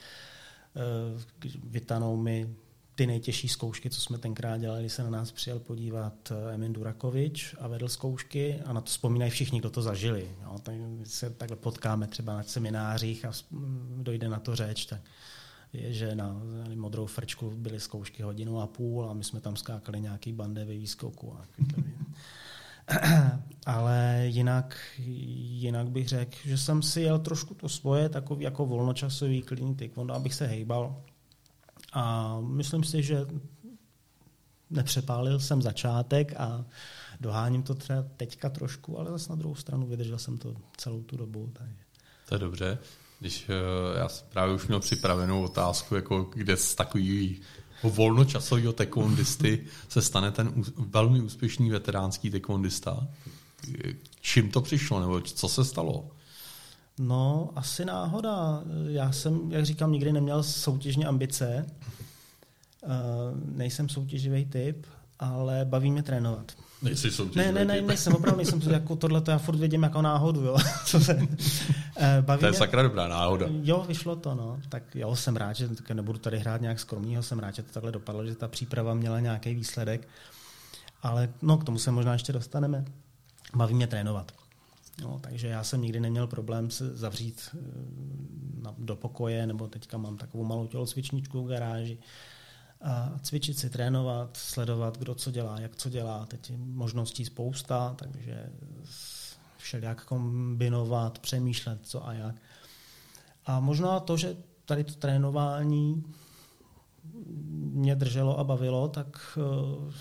eh, 0.75 1.49
vytanou 1.63 2.17
mi 2.17 2.55
ty 2.95 3.07
nejtěžší 3.07 3.47
zkoušky, 3.47 3.89
co 3.89 4.01
jsme 4.01 4.17
tenkrát 4.17 4.57
dělali, 4.57 4.89
se 4.89 5.03
na 5.03 5.09
nás 5.09 5.31
přijel 5.31 5.59
podívat 5.59 6.31
eh, 6.31 6.53
Emin 6.53 6.73
Durakovič 6.73 7.55
a 7.59 7.67
vedl 7.67 7.87
zkoušky 7.87 8.59
a 8.65 8.73
na 8.73 8.81
to 8.81 8.87
vzpomínají 8.87 9.31
všichni, 9.31 9.59
kdo 9.59 9.69
to 9.69 9.81
zažili. 9.81 10.29
Jo, 10.43 10.55
tak 10.63 10.75
se 11.03 11.29
takhle 11.29 11.57
potkáme 11.57 12.07
třeba 12.07 12.33
na 12.33 12.43
seminářích 12.43 13.25
a 13.25 13.31
dojde 13.97 14.29
na 14.29 14.39
to 14.39 14.55
řeč, 14.55 14.85
tak 14.85 15.01
je, 15.73 15.93
že 15.93 16.15
na 16.15 16.41
modrou 16.75 17.05
frčku 17.05 17.51
byly 17.55 17.79
zkoušky 17.79 18.23
hodinu 18.23 18.61
a 18.61 18.67
půl 18.67 19.09
a 19.09 19.13
my 19.13 19.23
jsme 19.23 19.41
tam 19.41 19.55
skákali 19.55 20.01
nějaký 20.01 20.33
bandevý 20.33 20.77
výskoku. 20.77 21.33
A 21.33 21.45
Ale 23.65 24.23
jinak, 24.25 24.77
jinak 24.97 25.89
bych 25.89 26.07
řekl, 26.07 26.37
že 26.45 26.57
jsem 26.57 26.81
si 26.81 27.01
jel 27.01 27.19
trošku 27.19 27.53
to 27.53 27.69
svoje, 27.69 28.09
takový 28.09 28.43
jako 28.43 28.65
volnočasový 28.65 29.41
klidný 29.41 29.75
taekwondo, 29.75 30.13
abych 30.13 30.33
se 30.33 30.47
hejbal. 30.47 31.01
A 31.93 32.37
myslím 32.39 32.83
si, 32.83 33.03
že 33.03 33.25
nepřepálil 34.69 35.39
jsem 35.39 35.61
začátek 35.61 36.33
a 36.37 36.65
doháním 37.19 37.63
to 37.63 37.75
třeba 37.75 38.05
teďka 38.17 38.49
trošku, 38.49 38.99
ale 38.99 39.11
zase 39.11 39.29
na 39.29 39.35
druhou 39.35 39.55
stranu 39.55 39.87
vydržel 39.87 40.17
jsem 40.17 40.37
to 40.37 40.55
celou 40.77 41.03
tu 41.03 41.17
dobu. 41.17 41.51
Takže. 41.53 41.83
To 42.29 42.35
je 42.35 42.39
dobře. 42.39 42.77
Když 43.21 43.49
uh, 43.49 43.99
já 43.99 44.09
jsem 44.09 44.27
právě 44.29 44.55
už 44.55 44.67
měl 44.67 44.79
připravenou 44.79 45.43
otázku, 45.43 45.95
jako 45.95 46.29
kde 46.33 46.57
z 46.57 46.75
takový 46.75 47.41
volnočasového 47.83 48.73
taekwondisty 48.73 49.65
se 49.89 50.01
stane 50.01 50.31
ten 50.31 50.53
velmi 50.77 51.21
úspěšný 51.21 51.69
veteránský 51.69 52.29
taekwondista. 52.29 53.07
Čím 54.21 54.51
to 54.51 54.61
přišlo, 54.61 54.99
nebo 54.99 55.21
co 55.21 55.49
se 55.49 55.65
stalo? 55.65 56.11
No, 56.99 57.49
asi 57.55 57.85
náhoda. 57.85 58.63
Já 58.87 59.11
jsem, 59.11 59.51
jak 59.51 59.65
říkám, 59.65 59.91
nikdy 59.91 60.11
neměl 60.11 60.43
soutěžní 60.43 61.05
ambice 61.05 61.65
nejsem 63.45 63.89
soutěživý 63.89 64.45
typ, 64.45 64.87
ale 65.21 65.65
baví 65.65 65.91
mě 65.91 66.03
trénovat. 66.03 66.51
Nejsi 66.81 67.11
soutěživý 67.11 67.45
Ne, 67.45 67.51
ne, 67.51 67.65
ne, 67.65 67.81
nejsem, 67.81 68.13
opravdu 68.13 68.37
nejsem, 68.37 68.61
jako 68.71 68.95
tohle 68.95 69.21
to 69.21 69.31
já 69.31 69.37
furt 69.37 69.55
vidím 69.55 69.83
jako 69.83 70.01
náhodu, 70.01 70.41
jo. 70.41 70.57
Co 70.85 70.99
se, 70.99 71.27
eh, 71.97 72.21
baví 72.21 72.39
to 72.39 72.45
je 72.45 72.51
mě, 72.51 72.57
sakra 72.57 72.83
dobrá 72.83 73.07
náhoda. 73.07 73.47
Jo, 73.63 73.85
vyšlo 73.87 74.15
to, 74.15 74.35
no. 74.35 74.59
Tak 74.69 74.95
jo, 74.95 75.15
jsem 75.15 75.35
rád, 75.35 75.53
že 75.53 75.69
nebudu 75.93 76.19
tady 76.19 76.39
hrát 76.39 76.61
nějak 76.61 76.79
skromního, 76.79 77.23
jsem 77.23 77.39
rád, 77.39 77.55
že 77.55 77.63
to 77.63 77.73
takhle 77.73 77.91
dopadlo, 77.91 78.25
že 78.25 78.35
ta 78.35 78.47
příprava 78.47 78.93
měla 78.93 79.19
nějaký 79.19 79.55
výsledek. 79.55 80.07
Ale 81.03 81.29
no, 81.41 81.57
k 81.57 81.63
tomu 81.63 81.79
se 81.79 81.91
možná 81.91 82.13
ještě 82.13 82.33
dostaneme. 82.33 82.85
Baví 83.55 83.73
mě 83.73 83.87
trénovat. 83.87 84.31
No, 85.01 85.19
takže 85.21 85.47
já 85.47 85.63
jsem 85.63 85.81
nikdy 85.81 85.99
neměl 85.99 86.27
problém 86.27 86.71
se 86.71 86.97
zavřít 86.97 87.49
eh, 87.53 87.57
na, 88.61 88.73
do 88.77 88.95
pokoje, 88.95 89.47
nebo 89.47 89.67
teďka 89.67 89.97
mám 89.97 90.17
takovou 90.17 90.43
malou 90.43 90.67
tělocvičničku 90.67 91.43
v 91.43 91.47
garáži 91.47 91.97
a 92.83 93.19
cvičit 93.21 93.59
si, 93.59 93.69
trénovat, 93.69 94.37
sledovat, 94.37 94.97
kdo 94.97 95.15
co 95.15 95.31
dělá, 95.31 95.59
jak 95.59 95.75
co 95.75 95.89
dělá. 95.89 96.25
Teď 96.25 96.49
je 96.49 96.57
možností 96.57 97.25
spousta, 97.25 97.95
takže 97.97 98.49
všelijak 99.57 100.05
kombinovat, 100.05 101.19
přemýšlet, 101.19 101.79
co 101.83 102.07
a 102.07 102.13
jak. 102.13 102.35
A 103.45 103.59
možná 103.59 103.99
to, 103.99 104.17
že 104.17 104.37
tady 104.65 104.83
to 104.83 104.93
trénování 104.93 106.03
mě 107.51 107.95
drželo 107.95 108.39
a 108.39 108.43
bavilo, 108.43 108.87
tak 108.87 109.37
eh, 109.37 109.93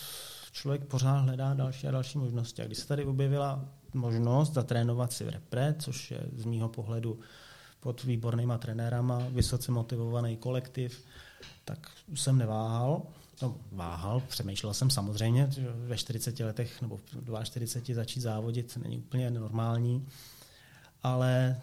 člověk 0.52 0.84
pořád 0.84 1.18
hledá 1.18 1.54
další 1.54 1.86
a 1.86 1.90
další 1.90 2.18
možnosti. 2.18 2.62
A 2.62 2.66
když 2.66 2.78
se 2.78 2.88
tady 2.88 3.04
objevila 3.04 3.64
možnost 3.94 4.52
zatrénovat 4.52 5.12
si 5.12 5.24
v 5.24 5.28
repre, 5.28 5.74
což 5.78 6.10
je 6.10 6.20
z 6.36 6.44
mýho 6.44 6.68
pohledu 6.68 7.18
pod 7.80 8.04
výbornýma 8.04 8.58
trenérama, 8.58 9.22
vysoce 9.30 9.72
motivovaný 9.72 10.36
kolektiv, 10.36 11.04
tak 11.64 11.90
jsem 12.14 12.38
neváhal. 12.38 13.03
No, 13.42 13.55
váhal, 13.72 14.22
přemýšlel 14.29 14.74
jsem 14.74 14.90
samozřejmě, 14.90 15.46
že 15.50 15.68
ve 15.74 15.96
40 15.96 16.40
letech 16.40 16.83
nebo 16.83 16.96
v 16.96 17.44
42 17.44 17.94
začít 17.94 18.20
závodit 18.20 18.79
není 18.83 18.98
úplně 18.98 19.31
normální, 19.31 20.07
ale 21.03 21.61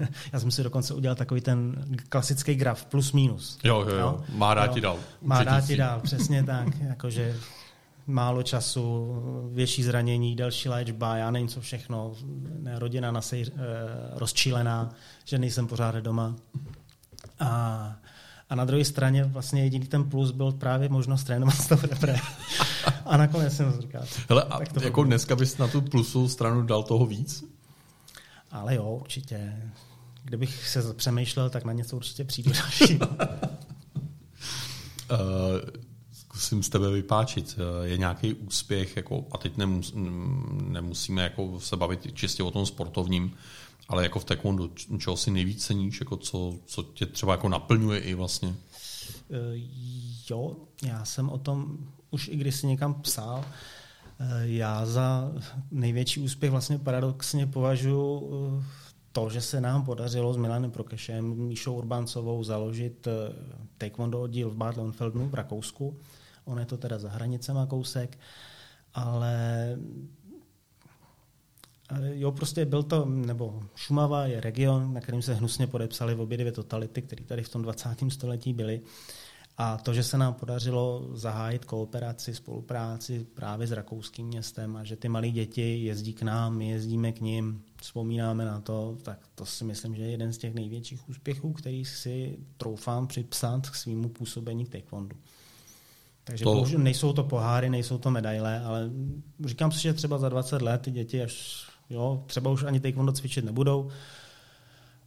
já 0.32 0.40
jsem 0.40 0.50
si 0.50 0.62
dokonce 0.62 0.94
udělal 0.94 1.16
takový 1.16 1.40
ten 1.40 1.84
klasický 2.08 2.54
graf 2.54 2.84
plus 2.84 3.12
minus. 3.12 3.58
Jo, 3.64 3.86
jo, 3.88 3.96
jo. 3.96 4.24
Má 4.28 4.54
rád 4.54 4.66
ti 4.66 4.80
dál. 4.80 4.98
Má 5.22 5.44
rád 5.44 5.66
ti 5.66 5.76
dál, 5.76 6.00
přesně 6.04 6.44
tak. 6.44 6.80
Jakože 6.80 7.36
málo 8.06 8.42
času, 8.42 9.14
větší 9.52 9.82
zranění, 9.82 10.36
delší 10.36 10.68
léčba, 10.68 11.16
já 11.16 11.30
nevím 11.30 11.48
co 11.48 11.60
všechno, 11.60 12.12
rodina 12.74 13.10
nasej, 13.10 13.46
eh, 13.46 13.52
rozčílená, 14.12 14.90
že 15.24 15.38
nejsem 15.38 15.66
pořád 15.66 15.94
doma. 15.94 16.36
A 17.40 17.96
a 18.50 18.54
na 18.54 18.64
druhé 18.64 18.84
straně 18.84 19.24
vlastně 19.24 19.62
jediný 19.62 19.86
ten 19.86 20.04
plus 20.04 20.30
byl 20.30 20.52
právě 20.52 20.88
možnost 20.88 21.24
trénovat 21.24 21.54
s 21.54 21.66
tou 21.66 21.76
repre. 21.90 22.16
a 23.04 23.16
nakonec 23.16 23.56
jsem 23.56 23.80
říkal. 23.80 24.02
Hele, 24.28 24.42
a 24.42 24.58
tak 24.58 24.72
to 24.72 24.82
jako 24.82 25.00
bylo. 25.00 25.04
dneska 25.06 25.36
bys 25.36 25.58
na 25.58 25.68
tu 25.68 25.80
plusovou 25.80 26.28
stranu 26.28 26.62
dal 26.62 26.82
toho 26.82 27.06
víc? 27.06 27.44
Ale 28.50 28.74
jo, 28.74 28.98
určitě. 29.02 29.56
Kdybych 30.24 30.68
se 30.68 30.94
přemýšlel, 30.94 31.50
tak 31.50 31.64
na 31.64 31.72
něco 31.72 31.96
určitě 31.96 32.24
přijdu 32.24 32.52
další. 32.62 32.98
uh, 32.98 33.08
zkusím 36.12 36.62
z 36.62 36.68
tebe 36.68 36.90
vypáčit. 36.90 37.58
Eh, 37.58 37.88
je 37.88 37.98
nějaký 37.98 38.34
úspěch, 38.34 38.96
jako, 38.96 39.26
a 39.32 39.38
teď 39.38 39.56
nemus, 39.56 39.92
nemusíme 40.62 41.22
jako 41.22 41.60
se 41.60 41.76
bavit 41.76 42.14
čistě 42.14 42.42
o 42.42 42.50
tom 42.50 42.66
sportovním, 42.66 43.32
ale 43.90 44.02
jako 44.02 44.20
v 44.20 44.24
taekwondo, 44.24 44.70
čeho 44.98 45.16
si 45.16 45.30
nejvíc 45.30 45.64
ceníš, 45.66 46.00
jako 46.00 46.16
co, 46.16 46.54
co 46.66 46.82
tě 46.82 47.06
třeba 47.06 47.32
jako 47.32 47.48
naplňuje 47.48 48.00
i 48.00 48.14
vlastně? 48.14 48.48
Uh, 48.48 48.56
jo, 50.30 50.56
já 50.82 51.04
jsem 51.04 51.28
o 51.28 51.38
tom 51.38 51.78
už 52.10 52.28
i 52.28 52.36
když 52.36 52.54
si 52.54 52.66
někam 52.66 52.94
psal, 52.94 53.44
uh, 54.20 54.26
já 54.42 54.86
za 54.86 55.32
největší 55.70 56.20
úspěch 56.20 56.50
vlastně 56.50 56.78
paradoxně 56.78 57.46
považuji 57.46 58.18
uh, 58.18 58.64
to, 59.12 59.30
že 59.30 59.40
se 59.40 59.60
nám 59.60 59.84
podařilo 59.84 60.34
s 60.34 60.36
Milanem 60.36 60.70
Prokešem, 60.70 61.34
Míšou 61.34 61.74
Urbáncovou 61.74 62.44
založit 62.44 63.08
taekwondo 63.78 64.22
oddíl 64.22 64.50
v 64.50 64.56
Bad 64.56 64.76
Leonfeldnu 64.76 65.28
v 65.28 65.34
Rakousku. 65.34 65.96
On 66.44 66.58
je 66.58 66.66
to 66.66 66.76
teda 66.76 66.98
za 66.98 67.08
hranicema 67.08 67.66
kousek, 67.66 68.18
ale 68.94 69.76
Jo, 72.12 72.32
prostě 72.32 72.64
byl 72.64 72.82
to, 72.82 73.04
nebo 73.04 73.62
Šumava 73.74 74.26
je 74.26 74.40
region, 74.40 74.94
na 74.94 75.00
kterým 75.00 75.22
se 75.22 75.34
hnusně 75.34 75.66
podepsali 75.66 76.14
obě 76.14 76.38
dvě 76.38 76.52
totality, 76.52 77.02
které 77.02 77.24
tady 77.24 77.42
v 77.42 77.48
tom 77.48 77.62
20. 77.62 77.88
století 78.08 78.52
byly. 78.52 78.80
A 79.62 79.76
to, 79.76 79.94
že 79.94 80.02
se 80.02 80.18
nám 80.18 80.34
podařilo 80.34 81.08
zahájit 81.12 81.64
kooperaci, 81.64 82.34
spolupráci 82.34 83.26
právě 83.34 83.66
s 83.66 83.72
rakouským 83.72 84.26
městem 84.26 84.76
a 84.76 84.84
že 84.84 84.96
ty 84.96 85.08
malé 85.08 85.30
děti 85.30 85.84
jezdí 85.84 86.12
k 86.12 86.22
nám, 86.22 86.56
my 86.56 86.68
jezdíme 86.68 87.12
k 87.12 87.20
ním, 87.20 87.62
vzpomínáme 87.76 88.44
na 88.44 88.60
to, 88.60 88.98
tak 89.02 89.18
to 89.34 89.46
si 89.46 89.64
myslím, 89.64 89.94
že 89.94 90.02
je 90.02 90.10
jeden 90.10 90.32
z 90.32 90.38
těch 90.38 90.54
největších 90.54 91.08
úspěchů, 91.08 91.52
který 91.52 91.84
si 91.84 92.38
troufám 92.56 93.06
připsat 93.06 93.70
k 93.70 93.74
svýmu 93.74 94.08
působení 94.08 94.64
k 94.64 94.68
taekwondu. 94.68 95.16
Takže 96.24 96.44
to... 96.44 96.64
nejsou 96.78 97.12
to 97.12 97.24
poháry, 97.24 97.70
nejsou 97.70 97.98
to 97.98 98.10
medaile, 98.10 98.60
ale 98.60 98.90
říkám 99.44 99.72
si, 99.72 99.82
že 99.82 99.94
třeba 99.94 100.18
za 100.18 100.28
20 100.28 100.62
let 100.62 100.82
ty 100.82 100.90
děti, 100.90 101.22
až 101.22 101.66
Jo, 101.90 102.24
třeba 102.26 102.50
už 102.50 102.64
ani 102.64 102.80
taekwondo 102.80 103.12
cvičit 103.12 103.44
nebudou, 103.44 103.90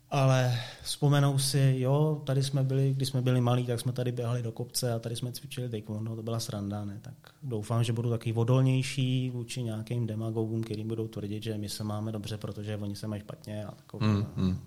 ale 0.10 0.60
vzpomenou 0.84 1.40
si, 1.40 1.76
jo, 1.78 2.22
tady 2.26 2.44
jsme 2.44 2.64
byli, 2.64 2.94
když 2.94 3.10
jsme 3.10 3.22
byli 3.22 3.42
malí, 3.42 3.66
tak 3.66 3.80
jsme 3.80 3.92
tady 3.92 4.12
běhali 4.12 4.44
do 4.44 4.52
kopce 4.52 4.94
a 4.94 5.00
tady 5.00 5.16
jsme 5.16 5.32
cvičili 5.32 5.70
taekwondo, 5.70 6.16
to 6.16 6.24
byla 6.24 6.40
sranda, 6.40 6.86
ne? 6.86 7.00
Tak 7.02 7.14
doufám, 7.44 7.84
že 7.84 7.94
budu 7.94 8.10
taky 8.10 8.32
vodolnější 8.32 9.30
vůči 9.30 9.64
nějakým 9.64 10.08
demagogům, 10.08 10.64
který 10.64 10.84
budou 10.84 11.08
tvrdit, 11.08 11.44
že 11.44 11.58
my 11.58 11.70
se 11.70 11.84
máme 11.84 12.12
dobře, 12.12 12.38
protože 12.38 12.78
oni 12.78 12.96
se 12.96 13.08
mají 13.08 13.22
špatně 13.22 13.66
a 13.66 13.72
takové. 13.72 14.08
Mm, 14.08 14.26
mm. 14.36 14.60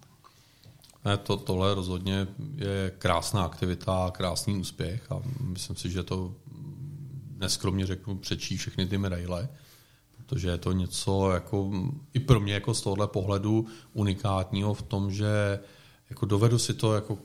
Ne, 1.04 1.16
to, 1.16 1.36
tohle 1.36 1.74
rozhodně 1.74 2.26
je 2.56 2.92
krásná 2.98 3.44
aktivita, 3.44 4.10
krásný 4.14 4.58
úspěch 4.58 5.12
a 5.12 5.22
myslím 5.40 5.76
si, 5.76 5.90
že 5.90 6.02
to 6.02 6.34
neskromně 7.36 7.86
řeknu, 7.86 8.18
přečí 8.18 8.56
všechny 8.56 8.86
ty 8.86 8.98
medaile 8.98 9.48
protože 10.26 10.48
je 10.48 10.58
to 10.58 10.72
něco 10.72 11.30
jako, 11.30 11.70
i 12.14 12.20
pro 12.20 12.40
mě 12.40 12.54
jako 12.54 12.74
z 12.74 12.80
tohohle 12.80 13.06
pohledu 13.06 13.66
unikátního 13.92 14.74
v 14.74 14.82
tom, 14.82 15.10
že 15.10 15.60
jako 16.10 16.26
dovedu 16.26 16.58
si 16.58 16.74
to 16.74 16.94
jako 16.94 17.18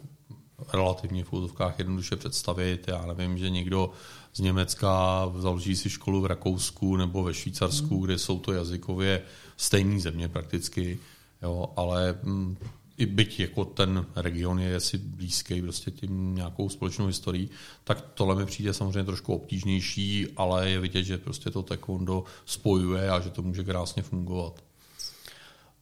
relativně 0.73 1.23
v 1.23 1.33
úzovkách 1.33 1.79
jednoduše 1.79 2.15
představit. 2.15 2.87
Já 2.87 3.05
nevím, 3.05 3.37
že 3.37 3.49
někdo 3.49 3.91
z 4.33 4.39
Německa 4.39 5.25
založí 5.37 5.75
si 5.75 5.89
školu 5.89 6.21
v 6.21 6.25
Rakousku 6.25 6.97
nebo 6.97 7.23
ve 7.23 7.33
Švýcarsku, 7.33 7.95
mm. 7.95 8.01
kde 8.01 8.17
jsou 8.17 8.39
to 8.39 8.53
jazykově 8.53 9.21
stejné 9.57 9.99
země 9.99 10.27
prakticky, 10.27 10.99
jo, 11.41 11.69
ale 11.75 12.19
mm, 12.23 12.57
i 12.97 13.05
byť 13.05 13.39
jako 13.39 13.65
ten 13.65 14.05
region 14.15 14.59
je 14.59 14.79
si 14.79 14.97
blízký 14.97 15.61
prostě 15.61 15.91
tím 15.91 16.35
nějakou 16.35 16.69
společnou 16.69 17.05
historií, 17.05 17.49
tak 17.83 18.01
tohle 18.01 18.35
mi 18.35 18.45
přijde 18.45 18.73
samozřejmě 18.73 19.03
trošku 19.03 19.33
obtížnější, 19.33 20.27
ale 20.37 20.69
je 20.69 20.79
vidět, 20.79 21.03
že 21.03 21.17
prostě 21.17 21.49
to 21.49 21.63
taekwondo 21.63 22.23
spojuje 22.45 23.09
a 23.09 23.19
že 23.19 23.29
to 23.29 23.41
může 23.41 23.63
krásně 23.63 24.03
fungovat. 24.03 24.63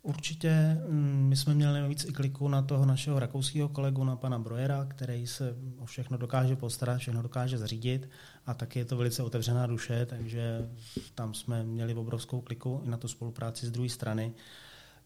Určitě 0.02 0.82
mm, 0.88 1.26
my 1.30 1.36
jsme 1.36 1.56
měli 1.56 1.82
navíc 1.82 2.06
i 2.06 2.13
kliku 2.13 2.48
na 2.48 2.62
toho 2.62 2.86
našeho 2.86 3.19
rakouského 3.19 3.69
kolegu, 3.69 4.04
na 4.04 4.15
pana 4.15 4.39
Brojera, 4.39 4.86
který 4.86 5.28
se 5.28 5.56
o 5.78 5.86
všechno 5.86 6.17
dokáže 6.17 6.56
postarat, 6.56 6.98
všechno 6.98 7.22
dokáže 7.22 7.58
zařídit 7.58 8.10
a 8.45 8.54
taky 8.54 8.80
je 8.80 8.86
to 8.86 8.98
velice 8.98 9.24
otevřená 9.24 9.67
duše, 9.67 10.06
takže 10.06 10.69
tam 11.15 11.34
jsme 11.34 11.63
měli 11.63 11.93
obrovskou 11.93 12.41
kliku 12.41 12.82
i 12.86 12.89
na 12.89 12.98
tu 12.98 13.08
spolupráci 13.08 13.67
z 13.67 13.72
druhé 13.72 13.89
strany 13.89 14.34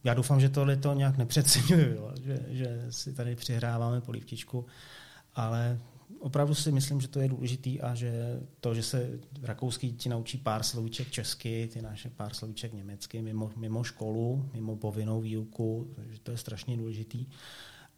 já 0.03 0.13
doufám, 0.13 0.39
že 0.39 0.49
tohle 0.49 0.77
to 0.77 0.93
nějak 0.93 1.17
nepřeceňuju, 1.17 2.09
že, 2.23 2.39
že 2.47 2.85
si 2.89 3.13
tady 3.13 3.35
přihráváme 3.35 4.01
polívčičku, 4.01 4.65
ale 5.35 5.79
opravdu 6.19 6.55
si 6.55 6.71
myslím, 6.71 7.01
že 7.01 7.07
to 7.07 7.19
je 7.19 7.27
důležitý 7.27 7.81
a 7.81 7.95
že 7.95 8.39
to, 8.59 8.75
že 8.75 8.83
se 8.83 9.19
rakouský 9.41 9.93
ti 9.93 10.09
naučí 10.09 10.37
pár 10.37 10.63
slovíček 10.63 11.11
česky, 11.11 11.69
ty 11.73 11.81
naše 11.81 12.09
pár 12.09 12.33
slovíček 12.33 12.73
německy 12.73 13.21
mimo, 13.21 13.51
mimo 13.55 13.83
školu, 13.83 14.49
mimo 14.53 14.75
povinnou 14.75 15.21
výuku, 15.21 15.95
že 16.09 16.19
to 16.19 16.31
je 16.31 16.37
strašně 16.37 16.77
důležitý. 16.77 17.25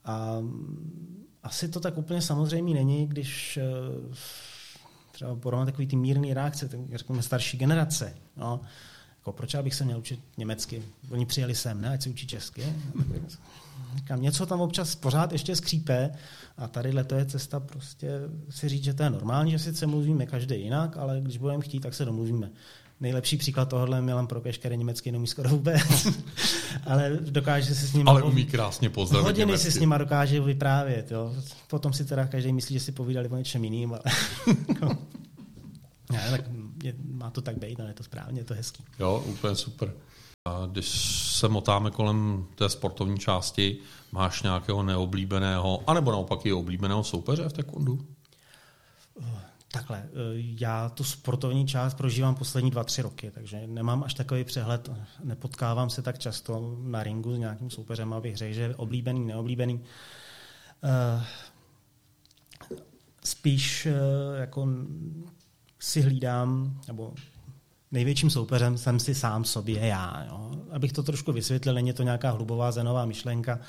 A 0.05 0.41
asi 1.43 1.69
to 1.69 1.79
tak 1.79 1.97
úplně 1.97 2.21
samozřejmě 2.21 2.73
není, 2.73 3.07
když 3.07 3.57
eh, 3.57 3.63
třeba 5.11 5.35
porovnat 5.35 5.65
takový 5.65 5.87
ty 5.87 5.95
mírný 5.95 6.33
reakce, 6.33 6.69
řekněme 6.95 7.21
starší 7.21 7.57
generace. 7.57 8.17
No, 8.37 8.61
jako, 9.25 9.37
proč 9.37 9.53
já 9.53 9.63
bych 9.63 9.75
se 9.75 9.85
měl 9.85 9.97
učit 9.97 10.19
německy? 10.37 10.83
Oni 11.11 11.25
přijeli 11.25 11.55
sem, 11.55 11.81
ne? 11.81 11.89
Ať 11.89 12.01
se 12.01 12.09
učí 12.09 12.27
česky. 12.27 12.63
Říkám, 13.95 14.21
něco 14.21 14.45
tam 14.45 14.61
občas 14.61 14.95
pořád 14.95 15.31
ještě 15.31 15.55
skřípe 15.55 16.11
a 16.57 16.67
tady 16.67 17.03
to 17.03 17.15
je 17.15 17.25
cesta 17.25 17.59
prostě 17.59 18.09
si 18.49 18.69
říct, 18.69 18.83
že 18.83 18.93
to 18.93 19.03
je 19.03 19.09
normální, 19.09 19.51
že 19.51 19.59
sice 19.59 19.87
mluvíme 19.87 20.25
každý 20.25 20.55
jinak, 20.55 20.97
ale 20.97 21.21
když 21.21 21.37
budeme 21.37 21.63
chtít, 21.63 21.79
tak 21.79 21.93
se 21.93 22.05
domluvíme. 22.05 22.51
Nejlepší 22.99 23.37
příklad 23.37 23.69
tohohle 23.69 23.97
je 23.97 24.01
Milan 24.01 24.27
Prokeš, 24.27 24.57
který 24.57 24.77
německy 24.77 25.11
neumí 25.11 25.27
skoro 25.27 25.49
vůbec, 25.49 26.07
ale 26.85 27.19
dokáže 27.21 27.75
si 27.75 27.87
s 27.87 27.93
ním... 27.93 28.09
Ale 28.09 28.23
umí 28.23 28.45
krásně 28.45 28.89
pozdravit 28.89 29.25
Hodiny 29.25 29.45
německy. 29.45 29.71
si 29.71 29.77
s 29.77 29.79
nima 29.79 29.97
dokáže 29.97 30.41
vyprávět. 30.41 31.11
Jo. 31.11 31.35
Potom 31.67 31.93
si 31.93 32.05
teda 32.05 32.27
každý 32.27 32.53
myslí, 32.53 32.73
že 32.73 32.79
si 32.79 32.91
povídali 32.91 33.27
o 33.27 33.37
něčem 33.37 33.63
jiným. 33.63 33.93
Ale... 33.93 34.01
ne, 36.11 36.27
tak 36.31 36.41
je, 36.85 36.93
má 37.11 37.29
to 37.29 37.41
tak 37.41 37.57
být, 37.57 37.79
ale 37.79 37.89
je 37.89 37.93
to 37.93 38.03
správně, 38.03 38.41
je 38.41 38.45
to 38.45 38.53
hezký. 38.53 38.83
Jo, 38.99 39.23
úplně 39.25 39.55
super. 39.55 39.93
A 40.45 40.65
když 40.65 40.89
se 41.31 41.47
motáme 41.47 41.91
kolem 41.91 42.45
té 42.55 42.69
sportovní 42.69 43.19
části, 43.19 43.77
máš 44.11 44.43
nějakého 44.43 44.83
neoblíbeného, 44.83 45.83
anebo 45.87 46.11
naopak 46.11 46.45
i 46.45 46.53
oblíbeného 46.53 47.03
soupeře 47.03 47.49
v 47.49 47.53
taekwondu? 47.53 48.05
Takhle, 49.71 49.97
eh, 49.97 50.09
já 50.35 50.89
tu 50.89 51.03
sportovní 51.03 51.67
část 51.67 51.93
prožívám 51.93 52.35
poslední 52.35 52.71
dva, 52.71 52.83
tři 52.83 53.01
roky, 53.01 53.31
takže 53.31 53.67
nemám 53.67 54.03
až 54.03 54.13
takový 54.13 54.43
přehled, 54.43 54.91
nepotkávám 55.23 55.89
se 55.89 56.01
tak 56.01 56.19
často 56.19 56.77
na 56.83 57.03
ringu 57.03 57.35
s 57.35 57.37
nějakým 57.37 57.69
soupeřem, 57.69 58.13
abych 58.13 58.37
řekl, 58.37 58.53
že 58.53 58.61
je 58.61 58.75
oblíbený, 58.75 59.25
neoblíbený. 59.25 59.81
Eh, 60.83 61.25
spíš 63.23 63.85
eh, 63.85 63.93
jako 64.39 64.67
si 65.85 66.01
hlídám, 66.01 66.79
nebo 66.87 67.13
největším 67.91 68.29
soupeřem 68.29 68.77
jsem 68.77 68.99
si 68.99 69.15
sám 69.15 69.43
sobě 69.43 69.85
já. 69.87 70.25
Jo. 70.27 70.51
Abych 70.71 70.93
to 70.93 71.03
trošku 71.03 71.31
vysvětlil, 71.31 71.73
není 71.73 71.93
to 71.93 72.03
nějaká 72.03 72.31
hlubová 72.31 72.71
zenová 72.71 73.05
myšlenka, 73.05 73.59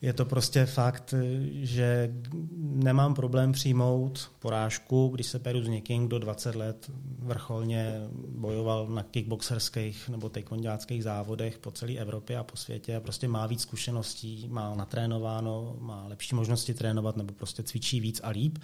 je 0.00 0.12
to 0.12 0.24
prostě 0.24 0.66
fakt, 0.66 1.14
že 1.52 2.14
nemám 2.60 3.14
problém 3.14 3.52
přijmout 3.52 4.30
porážku, 4.38 5.08
když 5.14 5.26
se 5.26 5.38
peru 5.38 5.62
s 5.62 5.68
někým, 5.68 6.06
kdo 6.06 6.18
20 6.18 6.54
let 6.54 6.90
vrcholně 7.18 8.00
bojoval 8.28 8.88
na 8.88 9.02
kickboxerských 9.02 10.08
nebo 10.08 10.28
taekwondáckých 10.28 11.04
závodech 11.04 11.58
po 11.58 11.70
celé 11.70 11.92
Evropě 11.92 12.38
a 12.38 12.44
po 12.44 12.56
světě 12.56 12.96
a 12.96 13.00
prostě 13.00 13.28
má 13.28 13.46
víc 13.46 13.60
zkušeností, 13.60 14.48
má 14.50 14.74
natrénováno, 14.74 15.76
má 15.80 16.06
lepší 16.06 16.34
možnosti 16.34 16.74
trénovat 16.74 17.16
nebo 17.16 17.34
prostě 17.34 17.62
cvičí 17.62 18.00
víc 18.00 18.20
a 18.24 18.28
líp. 18.28 18.58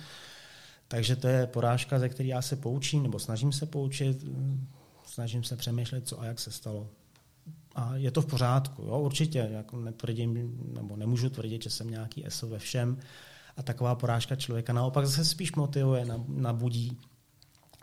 Takže 0.90 1.16
to 1.16 1.28
je 1.28 1.46
porážka, 1.46 1.98
ze 1.98 2.08
které 2.08 2.28
já 2.28 2.42
se 2.42 2.56
poučím 2.56 3.02
nebo 3.02 3.18
snažím 3.18 3.52
se 3.52 3.66
poučit, 3.66 4.24
snažím 5.06 5.44
se 5.44 5.56
přemýšlet, 5.56 6.08
co 6.08 6.20
a 6.20 6.24
jak 6.24 6.40
se 6.40 6.50
stalo. 6.50 6.88
A 7.74 7.96
je 7.96 8.10
to 8.10 8.22
v 8.22 8.26
pořádku, 8.26 8.82
jo, 8.82 9.00
určitě, 9.00 9.48
jako 9.52 9.76
netvrdím, 9.76 10.58
nebo 10.74 10.96
nemůžu 10.96 11.30
tvrdit, 11.30 11.62
že 11.62 11.70
jsem 11.70 11.90
nějaký 11.90 12.26
ESO 12.26 12.48
ve 12.48 12.58
všem. 12.58 12.98
A 13.56 13.62
taková 13.62 13.94
porážka 13.94 14.36
člověka 14.36 14.72
naopak 14.72 15.06
zase 15.06 15.24
spíš 15.24 15.52
motivuje, 15.52 16.06
nabudí. 16.28 16.98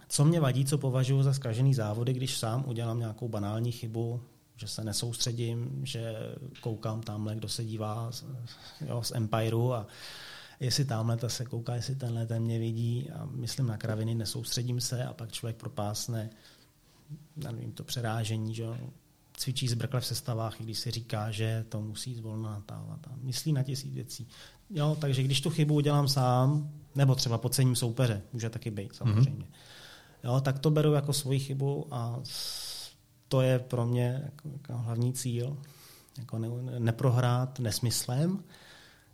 Co 0.10 0.26
mě 0.26 0.40
vadí, 0.40 0.66
co 0.66 0.78
považuji 0.78 1.24
za 1.24 1.34
zkažený 1.34 1.74
závody, 1.74 2.14
když 2.14 2.38
sám 2.38 2.64
udělám 2.68 3.00
nějakou 3.00 3.28
banální 3.28 3.72
chybu, 3.72 4.22
že 4.56 4.68
se 4.68 4.84
nesoustředím, 4.84 5.82
že 5.84 6.16
koukám 6.62 7.02
tamhle, 7.02 7.36
kdo 7.36 7.50
se 7.50 7.66
dívá 7.66 8.12
z, 8.12 8.26
jo, 8.88 9.04
z 9.04 9.12
Empireu 9.12 9.72
a 9.72 9.88
jestli 10.60 10.86
tamhle 10.86 11.18
ta 11.18 11.30
se 11.30 11.46
kouká, 11.46 11.76
jestli 11.76 11.96
tenhle 11.96 12.26
ten 12.26 12.44
mě 12.44 12.60
vidí 12.60 13.10
a 13.10 13.26
myslím 13.26 13.68
na 13.68 13.78
kraviny, 13.78 14.16
nesoustředím 14.16 14.82
se 14.82 15.06
a 15.06 15.14
pak 15.14 15.32
člověk 15.32 15.58
propásne, 15.58 16.30
nevím, 17.36 17.72
to 17.72 17.84
přerážení, 17.84 18.56
že 18.56 18.66
cvičí 19.38 19.68
zbrkle 19.68 20.02
v 20.02 20.06
sestavách, 20.06 20.62
i 20.62 20.64
když 20.64 20.80
si 20.80 20.92
říká, 20.92 21.32
že 21.32 21.66
to 21.70 21.82
musí 21.82 22.16
zvolna 22.16 22.52
natávat 22.52 23.08
a 23.08 23.12
myslí 23.22 23.54
na 23.54 23.64
tisíc 23.64 23.94
věcí. 23.94 24.28
Jo, 24.70 24.98
takže 25.02 25.24
když 25.24 25.42
tu 25.42 25.50
chybu 25.50 25.74
udělám 25.74 26.08
sám, 26.08 26.72
nebo 26.96 27.16
třeba 27.16 27.38
podcením 27.38 27.76
soupeře, 27.76 28.22
může 28.34 28.50
taky 28.50 28.72
být 28.72 28.96
samozřejmě, 28.96 29.46
mm-hmm. 29.46 30.24
jo, 30.24 30.42
tak 30.42 30.60
to 30.60 30.70
beru 30.70 30.94
jako 30.94 31.14
svoji 31.14 31.40
chybu 31.40 31.88
a 31.92 32.20
to 33.28 33.42
je 33.42 33.60
pro 33.60 33.86
mě 33.86 34.22
jako, 34.24 34.50
jako 34.50 34.74
hlavní 34.78 35.14
cíl, 35.14 35.58
jako 36.18 36.40
ne, 36.40 36.50
neprohrát 36.80 37.60
nesmyslem, 37.60 38.44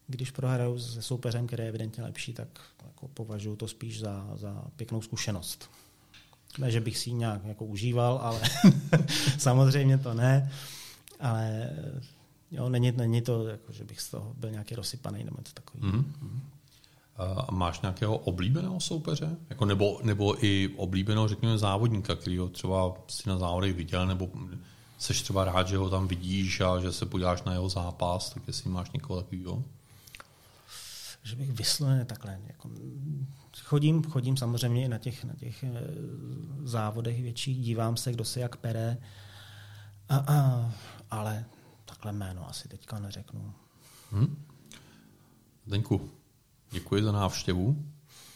když 0.08 0.32
prohraju 0.32 0.80
se 0.80 1.02
soupeřem, 1.02 1.48
který 1.48 1.64
je 1.64 1.70
evidentně 1.70 2.04
lepší, 2.04 2.34
tak 2.34 2.48
jako 2.86 3.08
považuji 3.08 3.56
to 3.56 3.68
spíš 3.68 4.00
za, 4.00 4.30
za 4.36 4.64
pěknou 4.76 5.02
zkušenost. 5.02 5.70
Ne, 6.58 6.72
že 6.72 6.82
bych 6.82 6.98
si 6.98 7.10
ji 7.10 7.14
nějak 7.14 7.46
jako 7.46 7.66
užíval, 7.66 8.20
ale 8.24 8.42
samozřejmě 9.38 9.98
to 9.98 10.14
ne. 10.14 10.52
Ale 11.20 11.70
jo, 12.52 12.70
není, 12.70 12.92
není 12.92 13.22
to, 13.22 13.48
jako, 13.48 13.72
že 13.72 13.84
bych 13.84 14.02
z 14.02 14.10
toho 14.10 14.34
byl 14.38 14.52
nějaký 14.52 14.76
rozsypaný 14.76 15.24
nebo 15.24 15.38
to 15.38 15.52
takový. 15.54 15.84
Mm-hmm. 15.84 16.40
A 17.18 17.52
máš 17.52 17.82
nějakého 17.82 18.18
oblíbeného 18.18 18.80
soupeře? 18.80 19.38
Jako 19.50 19.66
nebo, 19.66 20.00
nebo 20.04 20.46
i 20.46 20.70
oblíbeného, 20.78 21.28
řekněme, 21.28 21.58
závodníka, 21.58 22.16
který 22.16 22.38
ho 22.38 22.50
třeba 22.50 22.94
si 23.08 23.30
na 23.30 23.38
závodech 23.38 23.76
viděl, 23.76 24.08
nebo 24.08 24.30
seš 24.98 25.22
třeba 25.22 25.46
rád, 25.46 25.68
že 25.68 25.78
ho 25.78 25.90
tam 25.90 26.08
vidíš 26.08 26.62
a 26.62 26.80
že 26.80 26.92
se 26.92 27.06
podíváš 27.06 27.44
na 27.44 27.52
jeho 27.54 27.70
zápas, 27.70 28.34
tak 28.34 28.44
jestli 28.48 28.70
máš 28.70 28.92
někoho 28.92 29.22
takového? 29.22 29.64
Že 31.24 31.36
bych 31.36 31.52
vysloveně 31.52 32.06
takhle 32.06 32.40
jako 32.48 32.70
chodím, 33.64 34.04
chodím 34.04 34.38
samozřejmě 34.38 34.86
i 34.86 34.88
na 34.88 34.98
těch, 34.98 35.24
na 35.24 35.34
těch 35.36 35.64
eh, 35.64 35.70
závodech 36.64 37.22
větších, 37.22 37.58
dívám 37.58 37.98
se, 37.98 38.12
kdo 38.12 38.26
se 38.26 38.40
jak 38.40 38.58
pere, 38.58 38.98
a, 40.10 40.18
a, 40.18 40.72
ale 41.12 41.46
takhle 41.86 42.12
jméno 42.12 42.50
asi 42.50 42.68
teďka 42.68 43.00
neřeknu. 43.00 43.54
Hmm. 44.12 44.46
Zdeňku, 45.66 46.10
děkuji 46.72 47.04
za 47.04 47.12
návštěvu 47.12 47.86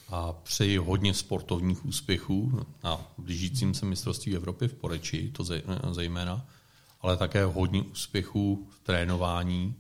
a 0.10 0.34
přeji 0.34 0.78
hodně 0.78 1.14
sportovních 1.14 1.86
úspěchů 1.86 2.66
na 2.84 3.08
blížícím 3.18 3.74
se 3.74 3.86
mistrovství 3.86 4.36
Evropy 4.36 4.68
v 4.68 4.74
Poreči, 4.74 5.32
to 5.32 5.44
zejména, 5.92 6.46
ale 7.02 7.18
také 7.18 7.46
hodně 7.46 7.82
úspěchů 7.82 8.68
v 8.72 8.80
trénování 8.80 9.76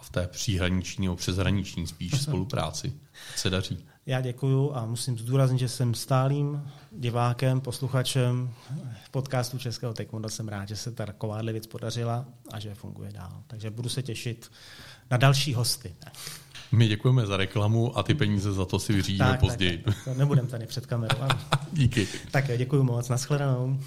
a 0.00 0.02
v 0.02 0.10
té 0.10 0.26
příhraniční 0.26 1.06
nebo 1.06 1.16
přeshraniční 1.16 1.86
spíš 1.86 2.20
spolupráci. 2.22 2.92
Se 3.36 3.50
daří. 3.50 3.84
Já 4.06 4.20
děkuju 4.20 4.72
a 4.74 4.86
musím 4.86 5.18
zdůraznit, 5.18 5.58
že 5.58 5.68
jsem 5.68 5.94
stálým 5.94 6.70
divákem, 6.92 7.60
posluchačem 7.60 8.50
podcastu 9.10 9.58
Českého 9.58 9.94
Taekwondo. 9.94 10.28
Jsem 10.28 10.48
rád, 10.48 10.68
že 10.68 10.76
se 10.76 10.92
ta 10.92 11.06
takováhle 11.06 11.52
věc 11.52 11.66
podařila 11.66 12.24
a 12.52 12.60
že 12.60 12.74
funguje 12.74 13.12
dál. 13.12 13.42
Takže 13.46 13.70
budu 13.70 13.88
se 13.88 14.02
těšit 14.02 14.50
na 15.10 15.16
další 15.16 15.54
hosty. 15.54 15.94
My 16.72 16.88
děkujeme 16.88 17.26
za 17.26 17.36
reklamu 17.36 17.98
a 17.98 18.02
ty 18.02 18.14
peníze 18.14 18.52
za 18.52 18.64
to 18.64 18.78
si 18.78 18.92
vyřídíme 18.92 19.38
později. 19.40 19.78
Tak, 19.78 19.94
tak, 20.04 20.16
nebudem 20.16 20.46
tady 20.46 20.66
před 20.66 20.86
kamerou. 20.86 21.18
Díky. 21.72 22.08
Tak 22.30 22.44
děkuji 22.58 22.82
moc, 22.82 23.08
nashledanou. 23.08 23.80